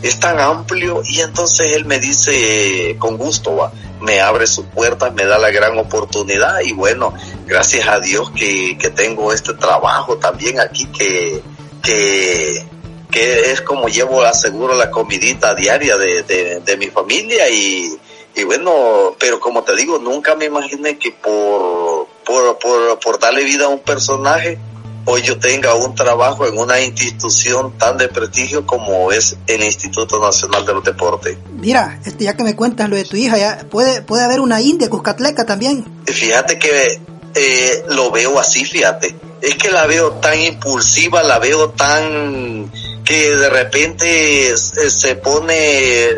[0.02, 3.72] Es tan amplio y entonces él me dice con gusto va
[4.04, 7.14] me abre sus puertas, me da la gran oportunidad y bueno,
[7.46, 11.42] gracias a Dios que, que tengo este trabajo también aquí que,
[11.82, 12.66] que,
[13.14, 17.96] que es como llevo aseguro la comidita diaria de, de, de mi familia y,
[18.34, 23.44] y bueno, pero como te digo, nunca me imaginé que por, por, por, por darle
[23.44, 24.58] vida a un personaje,
[25.04, 30.18] hoy yo tenga un trabajo en una institución tan de prestigio como es el Instituto
[30.18, 31.38] Nacional de los Deportes.
[31.52, 34.60] Mira, este, ya que me cuentas lo de tu hija, ya puede, puede haber una
[34.60, 35.84] India Cuscatleca también.
[36.06, 37.00] Fíjate que
[37.34, 39.14] eh, lo veo así, fíjate.
[39.40, 42.70] Es que la veo tan impulsiva, la veo tan
[43.04, 46.08] que de repente se pone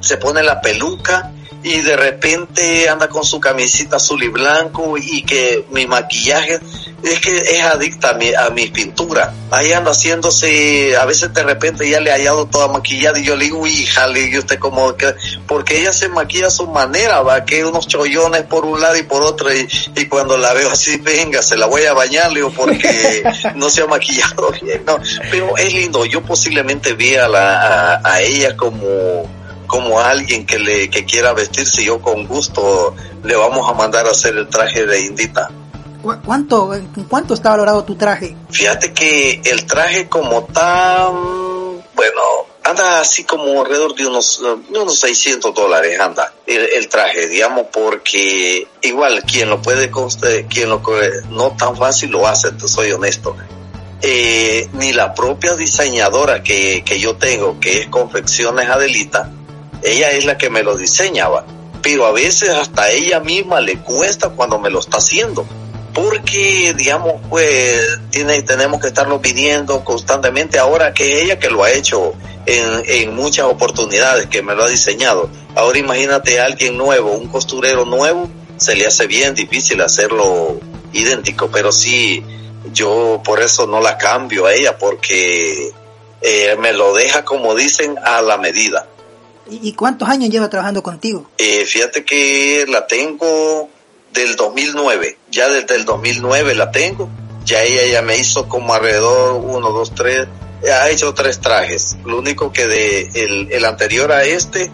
[0.00, 1.32] se pone la peluca
[1.64, 6.60] y de repente anda con su camisita azul y blanco y que mi maquillaje
[7.02, 9.30] es que es adicta a, mi, a mis pinturas.
[9.50, 13.34] Ahí anda haciéndose, a veces de repente ya le ha hallado toda maquillada y yo
[13.34, 15.14] le digo, uy, jale, y usted como que,
[15.46, 19.02] porque ella se maquilla a su manera, va, que unos chollones por un lado y
[19.02, 22.40] por otro y, y cuando la veo así, venga, se la voy a bañar, le
[22.40, 23.22] digo, porque
[23.54, 24.98] no se ha maquillado bien, no,
[25.30, 29.43] pero es lindo, yo posiblemente vi a, la, a, a ella como
[29.74, 32.94] como alguien que le que quiera vestirse yo con gusto
[33.24, 35.50] le vamos a mandar a hacer el traje de Indita.
[36.24, 36.70] ¿Cuánto,
[37.08, 38.36] cuánto está valorado tu traje?
[38.50, 41.14] Fíjate que el traje como tan,
[41.96, 42.22] bueno,
[42.62, 47.66] anda así como alrededor de unos, de unos 600 dólares, anda, el, el, traje, digamos,
[47.72, 50.82] porque igual quien lo puede, conste, quien lo,
[51.30, 53.34] no tan fácil lo hace, te soy honesto.
[54.02, 59.32] Eh, ni la propia diseñadora que, que yo tengo, que es Confecciones Adelita,
[59.84, 61.44] ella es la que me lo diseñaba,
[61.82, 65.46] pero a veces hasta ella misma le cuesta cuando me lo está haciendo,
[65.92, 71.70] porque digamos pues tiene, tenemos que estarlo pidiendo constantemente ahora que ella que lo ha
[71.70, 72.14] hecho
[72.46, 75.28] en, en muchas oportunidades, que me lo ha diseñado.
[75.54, 80.58] Ahora imagínate a alguien nuevo, un costurero nuevo, se le hace bien difícil hacerlo
[80.92, 82.24] idéntico, pero sí,
[82.72, 85.72] yo por eso no la cambio a ella, porque
[86.22, 88.88] eh, me lo deja como dicen a la medida.
[89.50, 91.30] ¿Y cuántos años lleva trabajando contigo?
[91.38, 93.68] Eh, fíjate que la tengo
[94.12, 97.08] del 2009, ya desde el 2009 la tengo,
[97.44, 100.26] ya ella ya me hizo como alrededor uno, dos, tres,
[100.72, 104.70] ha hecho tres trajes, lo único que de el, el anterior a este,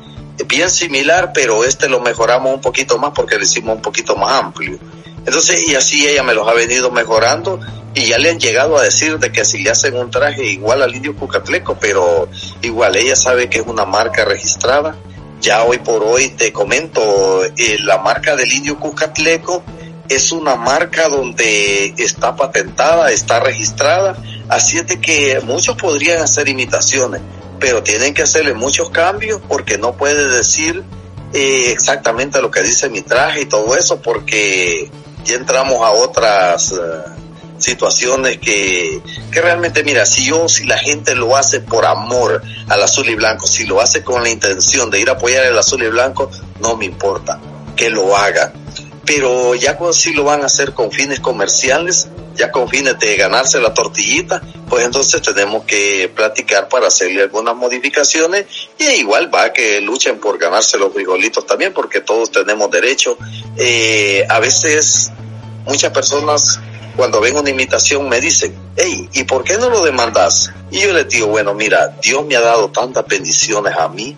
[0.47, 4.43] bien similar, pero este lo mejoramos un poquito más porque lo hicimos un poquito más
[4.43, 4.79] amplio.
[5.27, 7.61] Entonces, y así ella me los ha venido mejorando
[7.95, 10.83] y ya le han llegado a decir de que si le hacen un traje igual
[10.83, 12.29] al indio Cucatleco, pero
[12.63, 14.97] igual ella sabe que es una marca registrada.
[15.41, 19.63] Ya hoy por hoy te comento, eh, la marca del indio Cucatleco
[20.09, 24.17] es una marca donde está patentada, está registrada,
[24.49, 27.23] así es de que muchos podrían hacer imitaciones,
[27.59, 30.83] pero tienen que hacerle muchos cambios porque no puede decir
[31.33, 34.91] eh, exactamente lo que dice mi traje y todo eso porque
[35.25, 36.79] ya entramos a otras uh,
[37.59, 39.01] situaciones que,
[39.31, 43.15] que realmente, mira, si yo, si la gente lo hace por amor al azul y
[43.15, 46.31] blanco, si lo hace con la intención de ir a apoyar el azul y blanco,
[46.61, 47.39] no me importa
[47.77, 48.53] que lo haga.
[49.05, 53.17] Pero ya cuando si lo van a hacer con fines comerciales, ya con fines de
[53.17, 58.47] ganarse la tortillita, pues entonces tenemos que platicar para hacerle algunas modificaciones
[58.79, 63.19] y igual va que luchen por ganarse los frijolitos también porque todos tenemos derecho.
[63.57, 65.11] Eh, a veces
[65.65, 66.61] muchas personas
[66.97, 70.53] cuando ven una imitación me dicen, hey, ¿y por qué no lo demandas?
[70.71, 74.17] Y yo les digo, bueno, mira, Dios me ha dado tantas bendiciones a mí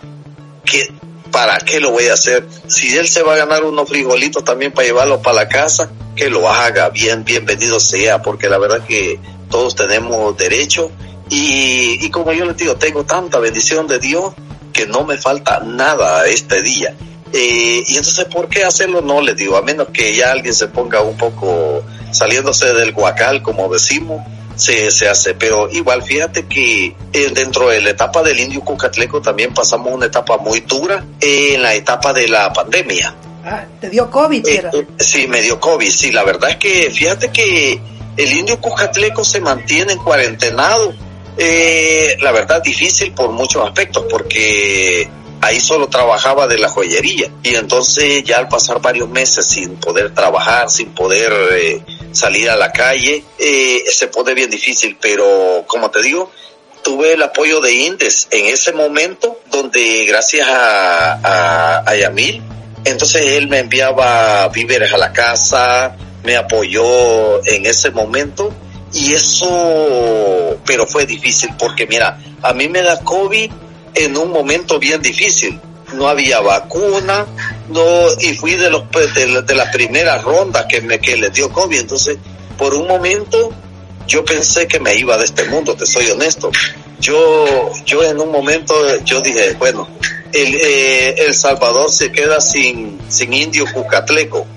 [0.65, 0.93] que
[1.33, 2.47] ¿para qué lo voy a hacer?
[2.67, 6.29] Si él se va a ganar unos frijolitos también para llevarlos para la casa, que
[6.29, 9.19] lo haga, bien, bienvenido sea, porque la verdad que
[9.49, 10.91] todos tenemos derecho
[11.29, 14.33] y, como yo les digo, tengo tanta bendición de Dios
[14.71, 16.95] que no me falta nada este día.
[17.33, 19.01] Eh, y entonces, ¿por qué hacerlo?
[19.01, 23.41] No, les digo, a menos que ya alguien se ponga un poco saliéndose del guacal,
[23.41, 24.21] como decimos,
[24.55, 25.33] se, se hace.
[25.33, 30.07] Pero igual, fíjate que eh, dentro de la etapa del indio cucatleco también pasamos una
[30.07, 33.15] etapa muy dura en la etapa de la pandemia.
[33.45, 34.47] Ah, ¿te dio COVID?
[34.47, 36.11] Eh, eh, sí, me dio COVID, sí.
[36.11, 37.79] La verdad es que, fíjate que
[38.15, 40.93] el indio cucatleco se mantiene en cuarentenado.
[41.37, 45.09] Eh, la verdad, difícil por muchos aspectos, porque
[45.43, 47.29] ahí solo trabajaba de la joyería.
[47.43, 51.81] Y entonces ya al pasar varios meses sin poder trabajar, sin poder eh,
[52.11, 56.31] salir a la calle, eh, se pone bien difícil, pero como te digo,
[56.81, 62.41] tuve el apoyo de Indes en ese momento donde gracias a, a, a Yamil,
[62.85, 68.53] entonces él me enviaba víveres a la casa, me apoyó en ese momento.
[68.95, 73.51] Y eso, pero fue difícil porque mira, a mí me da COVID
[73.95, 75.59] en un momento bien difícil.
[75.93, 77.27] No había vacuna,
[77.69, 81.51] no, y fui de los de, de las primeras rondas que me que les dio
[81.51, 81.79] COVID.
[81.79, 82.17] Entonces,
[82.57, 83.51] por un momento,
[84.07, 86.51] yo pensé que me iba de este mundo, te soy honesto.
[86.99, 88.73] Yo, yo en un momento,
[89.03, 89.87] yo dije, bueno,
[90.31, 94.47] el, eh, el Salvador se queda sin, sin indio cucatleco,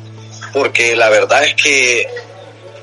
[0.55, 2.07] porque la verdad es que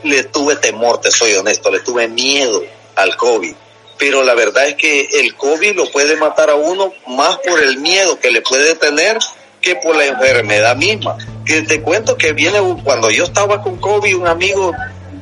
[0.03, 2.61] le tuve temor, te soy honesto, le tuve miedo
[2.95, 3.55] al COVID
[3.97, 7.77] pero la verdad es que el COVID lo puede matar a uno más por el
[7.79, 9.17] miedo que le puede tener
[9.61, 11.17] que por la enfermedad misma.
[11.45, 14.73] Que te cuento que viene cuando yo estaba con COVID, un amigo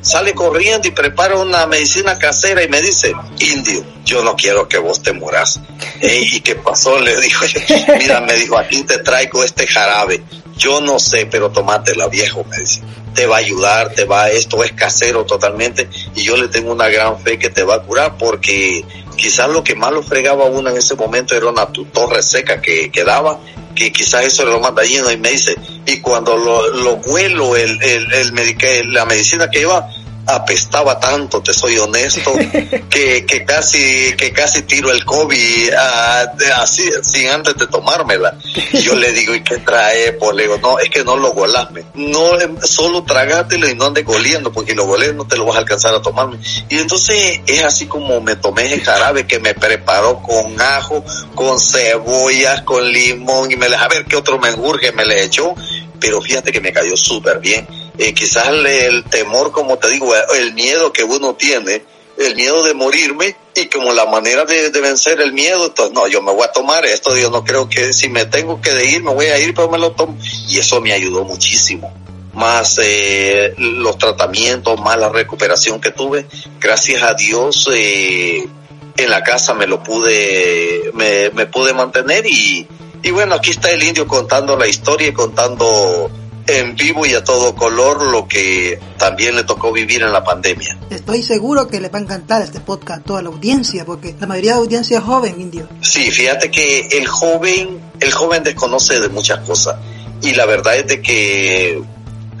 [0.02, 4.78] sale corriendo y prepara una medicina casera y me dice, indio, yo no quiero que
[4.78, 5.60] vos te muras.
[6.02, 6.98] ¿Y qué pasó?
[7.00, 7.46] Le dijo,
[7.98, 10.22] mira, me dijo, aquí te traigo este jarabe.
[10.58, 12.82] Yo no sé, pero tomátela viejo, me dice.
[13.14, 16.88] Te va a ayudar, te va, esto es casero totalmente y yo le tengo una
[16.88, 18.82] gran fe que te va a curar porque
[19.16, 22.60] quizás lo que más lo fregaba a uno en ese momento era una torre seca
[22.60, 23.38] que quedaba
[23.74, 25.56] que quizás eso lo manda lleno y me dice,
[25.86, 29.88] y cuando lo, lo huelo el, el, el, el, la medicina que iba,
[30.26, 32.32] apestaba tanto, te soy honesto,
[32.90, 38.36] que, que casi, que casi tiro el COVID uh, así, sin antes de tomármela.
[38.72, 40.12] Y yo le digo, ¿y qué trae?
[40.12, 41.84] Pues le digo, no, es que no lo golasme.
[41.94, 42.30] No,
[42.62, 45.94] solo tragátelo y no andes goliendo, porque lo golés no te lo vas a alcanzar
[45.94, 46.38] a tomarme.
[46.68, 51.04] Y entonces es así como me tomé el jarabe que me preparó con ajo,
[51.34, 55.54] con cebollas, con limón, y me le a ver qué otro menjurje me le echó,
[56.02, 57.66] pero fíjate que me cayó súper bien
[57.98, 61.84] eh, quizás el, temor, como te digo, el miedo que uno tiene,
[62.18, 66.08] el miedo de morirme y como la manera de, de, vencer el miedo, entonces no,
[66.08, 68.86] yo me voy a tomar esto, yo no creo que si me tengo que de
[68.86, 70.16] ir, me voy a ir, pero me lo tomo.
[70.48, 71.92] Y eso me ayudó muchísimo.
[72.32, 76.26] Más eh, los tratamientos, más la recuperación que tuve,
[76.58, 78.48] gracias a Dios, eh,
[78.96, 82.66] en la casa me lo pude, me, me pude mantener y,
[83.02, 86.10] y bueno, aquí está el indio contando la historia y contando
[86.46, 90.78] en vivo y a todo color lo que también le tocó vivir en la pandemia.
[90.90, 94.26] Estoy seguro que le va a encantar este podcast a toda la audiencia, porque la
[94.26, 95.68] mayoría de la audiencia es joven, indio.
[95.80, 99.76] Sí, fíjate que el joven, el joven desconoce de muchas cosas
[100.22, 101.82] y la verdad es de que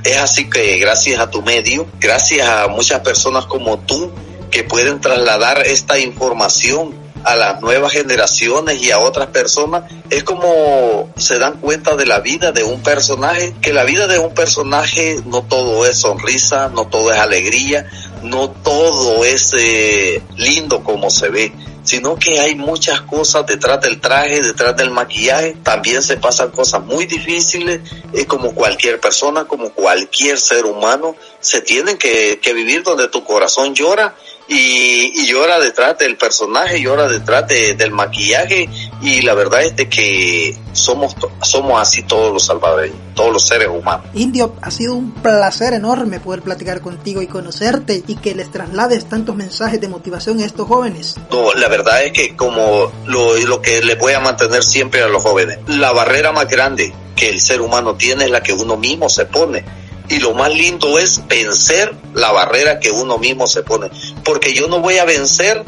[0.04, 4.10] es así que gracias a tu medio, gracias a muchas personas como tú
[4.50, 11.10] que pueden trasladar esta información a las nuevas generaciones y a otras personas, es como
[11.16, 15.20] se dan cuenta de la vida de un personaje, que la vida de un personaje
[15.26, 17.88] no todo es sonrisa, no todo es alegría,
[18.22, 21.52] no todo es eh, lindo como se ve
[21.82, 26.82] sino que hay muchas cosas detrás del traje, detrás del maquillaje, también se pasan cosas
[26.84, 27.80] muy difíciles,
[28.12, 33.24] eh, como cualquier persona, como cualquier ser humano, se tienen que, que vivir donde tu
[33.24, 34.14] corazón llora
[34.48, 38.68] y, y llora detrás del personaje, llora detrás de, del maquillaje
[39.00, 43.68] y la verdad es de que somos, somos así todos los salvadoreños, todos los seres
[43.68, 44.06] humanos.
[44.14, 49.08] Indio, ha sido un placer enorme poder platicar contigo y conocerte y que les traslades
[49.08, 51.16] tantos mensajes de motivación a estos jóvenes.
[51.30, 55.08] No, la verdad es que como lo, lo que les voy a mantener siempre a
[55.08, 58.76] los jóvenes, la barrera más grande que el ser humano tiene es la que uno
[58.76, 63.62] mismo se pone y lo más lindo es vencer la barrera que uno mismo se
[63.62, 63.90] pone.
[64.24, 65.64] Porque yo no voy a vencer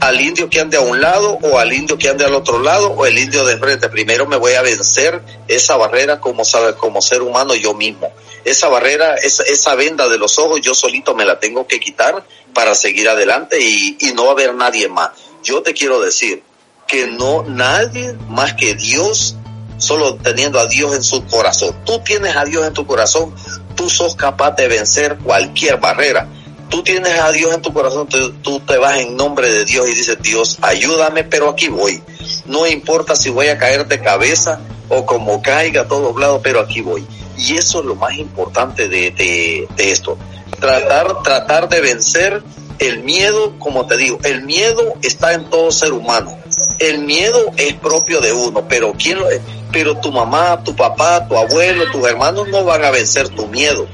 [0.00, 2.92] al indio que ande a un lado o al indio que ande al otro lado
[2.92, 3.88] o el indio de frente.
[3.88, 6.42] Primero me voy a vencer esa barrera como,
[6.78, 8.12] como ser humano yo mismo.
[8.44, 12.24] Esa barrera, esa, venda de los ojos yo solito me la tengo que quitar
[12.54, 15.10] para seguir adelante y, y no a haber nadie más.
[15.42, 16.42] Yo te quiero decir
[16.86, 19.36] que no nadie más que Dios
[19.78, 21.74] solo teniendo a Dios en su corazón.
[21.84, 23.34] Tú tienes a Dios en tu corazón,
[23.74, 26.28] tú sos capaz de vencer cualquier barrera.
[26.68, 28.06] Tú tienes a Dios en tu corazón,
[28.42, 32.02] tú, te vas en nombre de Dios y dices, Dios, ayúdame, pero aquí voy.
[32.44, 34.60] No importa si voy a caer de cabeza,
[34.90, 37.06] o como caiga todo doblado, pero aquí voy.
[37.38, 40.18] Y eso es lo más importante de, de, de esto.
[40.60, 42.42] Tratar, tratar de vencer
[42.78, 46.36] el miedo, como te digo, el miedo está en todo ser humano.
[46.78, 49.26] El miedo es propio de uno, pero quién lo,
[49.72, 53.86] pero tu mamá, tu papá, tu abuelo, tus hermanos no van a vencer tu miedo,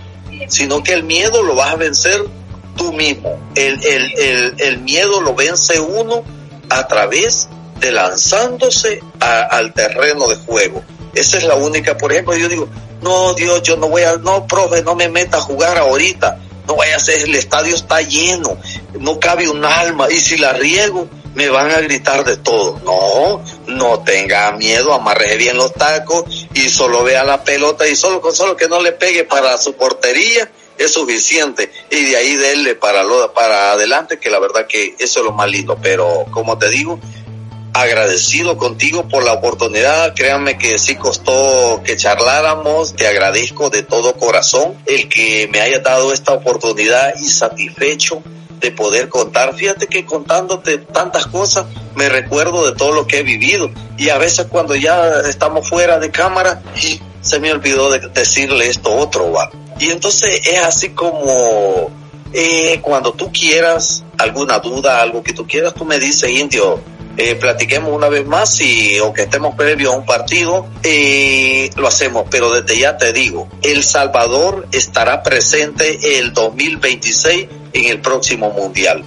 [0.48, 2.24] sino que el miedo lo vas a vencer
[2.76, 3.38] tú mismo.
[3.54, 6.22] El, el, el, el miedo lo vence uno
[6.70, 7.48] a través
[7.80, 10.82] de lanzándose al terreno de juego.
[11.14, 12.68] Esa es la única, por ejemplo, yo digo,
[13.02, 16.76] no, Dios, yo no voy a, no, profe, no me meta a jugar ahorita no
[16.76, 18.56] vaya a ser, el estadio está lleno,
[18.98, 22.80] no cabe un alma, y si la riego, me van a gritar de todo.
[22.84, 28.20] No, no tenga miedo, amarre bien los tacos y solo vea la pelota y solo
[28.20, 32.74] con solo que no le pegue para su portería es suficiente y de ahí denle
[32.74, 36.58] para lo, para adelante que la verdad que eso es lo más lindo, pero como
[36.58, 36.98] te digo,
[37.74, 40.14] agradecido contigo por la oportunidad.
[40.14, 42.94] Créanme que sí costó que charláramos.
[42.94, 48.22] Te agradezco de todo corazón el que me haya dado esta oportunidad y satisfecho
[48.64, 49.54] de poder contar.
[49.54, 54.16] Fíjate que contándote tantas cosas me recuerdo de todo lo que he vivido y a
[54.16, 56.62] veces cuando ya estamos fuera de cámara
[57.20, 59.50] se me olvidó de decirle esto otro, va.
[59.78, 61.90] Y entonces es así como
[62.32, 66.80] eh, cuando tú quieras alguna duda, algo que tú quieras, tú me dices, indio,
[67.16, 72.24] eh, platiquemos una vez más y aunque estemos previo a un partido, eh, lo hacemos.
[72.30, 79.04] Pero desde ya te digo, El Salvador estará presente el 2026 en el próximo Mundial.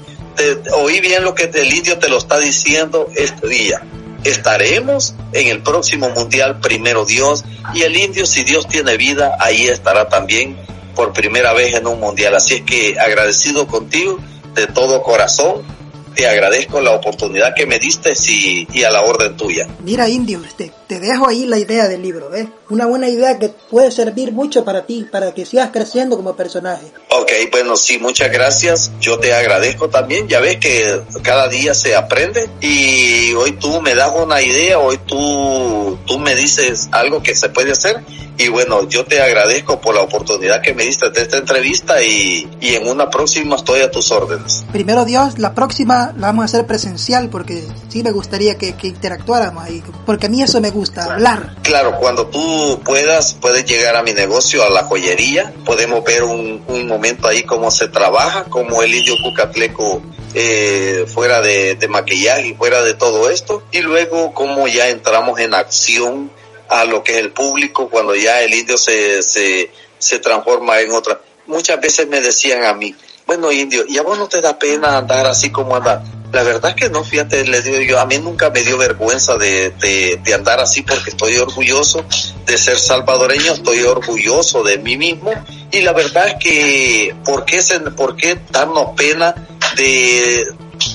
[0.75, 3.81] Oí bien lo que el indio te lo está diciendo este día.
[4.23, 7.43] Estaremos en el próximo Mundial, primero Dios,
[7.73, 10.57] y el indio, si Dios tiene vida, ahí estará también
[10.95, 12.35] por primera vez en un Mundial.
[12.35, 14.19] Así es que agradecido contigo
[14.53, 15.76] de todo corazón
[16.17, 19.67] te agradezco la oportunidad que me diste y, a la orden tuya.
[19.83, 22.47] Mira, Indio, este, te dejo ahí la idea del libro, ¿ves?
[22.69, 26.87] Una buena idea que puede servir mucho para ti, para que sigas creciendo como personaje.
[27.09, 28.91] Ok, bueno, sí, muchas gracias.
[28.99, 30.27] Yo te agradezco también.
[30.27, 34.97] Ya ves que cada día se aprende y hoy tú me das una idea, hoy
[35.05, 38.03] tú, tú me dices algo que se puede hacer
[38.39, 42.47] y bueno, yo te agradezco por la oportunidad que me diste de esta entrevista y,
[42.61, 44.63] y en una próxima estoy a tus órdenes.
[44.71, 48.87] Primero Dios, la próxima la vamos a hacer presencial porque sí me gustaría que, que
[48.87, 51.55] interactuáramos ahí, porque a mí eso me gusta, hablar.
[51.63, 56.65] Claro, cuando tú puedas, puedes llegar a mi negocio, a la joyería, podemos ver un,
[56.87, 60.01] momento ahí cómo se trabaja, como el indio Cucatleco
[60.33, 65.53] eh, fuera de, maquillaje y fuera de todo esto, y luego cómo ya entramos en
[65.53, 66.31] acción
[66.69, 70.91] a lo que es el público cuando ya el indio se, se, se transforma en
[70.91, 71.19] otra.
[71.45, 72.95] Muchas veces me decían a mí,
[73.25, 76.03] bueno indio, ¿y a vos no te da pena andar así como anda?
[76.31, 79.71] La verdad que no, fíjate, les digo yo, a mí nunca me dio vergüenza de,
[79.71, 82.03] de, de andar así porque estoy orgulloso
[82.45, 85.31] de ser salvadoreño, estoy orgulloso de mí mismo
[85.71, 89.33] y la verdad es que, ¿por qué, se, por qué darnos pena
[89.77, 90.45] de,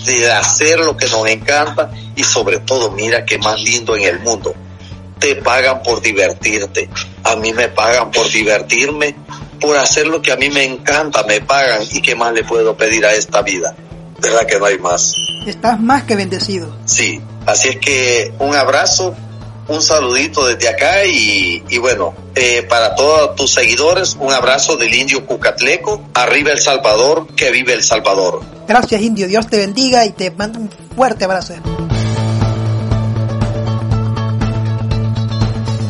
[0.04, 4.20] de hacer lo que nos encanta y sobre todo, mira qué más lindo en el
[4.20, 4.54] mundo?
[5.22, 6.90] te pagan por divertirte.
[7.22, 9.14] A mí me pagan por divertirme,
[9.60, 11.82] por hacer lo que a mí me encanta, me pagan.
[11.92, 13.72] ¿Y qué más le puedo pedir a esta vida?
[14.22, 15.14] ¿Verdad que no hay más?
[15.46, 16.72] Estás más que bendecido.
[16.84, 19.14] Sí, así es que un abrazo,
[19.66, 24.94] un saludito desde acá y, y bueno, eh, para todos tus seguidores, un abrazo del
[24.94, 28.40] indio Cucatleco, arriba El Salvador, que vive El Salvador.
[28.68, 31.54] Gracias indio, Dios te bendiga y te mando un fuerte abrazo.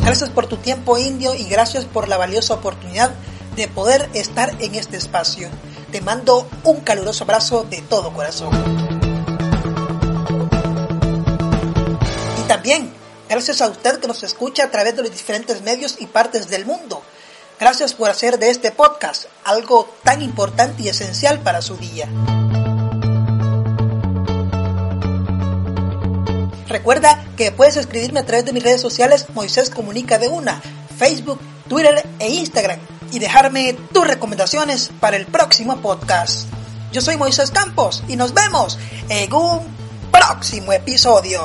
[0.03, 3.11] Gracias por tu tiempo indio y gracias por la valiosa oportunidad
[3.55, 5.49] de poder estar en este espacio.
[5.93, 8.49] Te mando un caluroso abrazo de todo corazón.
[12.43, 12.91] Y también
[13.29, 16.65] gracias a usted que nos escucha a través de los diferentes medios y partes del
[16.65, 17.03] mundo.
[17.59, 22.09] Gracias por hacer de este podcast algo tan importante y esencial para su día.
[26.69, 30.59] Recuerda que puedes escribirme a través de mis redes sociales Moisés Comunica de una,
[30.97, 31.39] Facebook,
[31.69, 32.79] Twitter e Instagram
[33.13, 36.47] y dejarme tus recomendaciones para el próximo podcast.
[36.91, 39.61] Yo soy Moisés Campos y nos vemos en un
[40.11, 41.41] próximo episodio.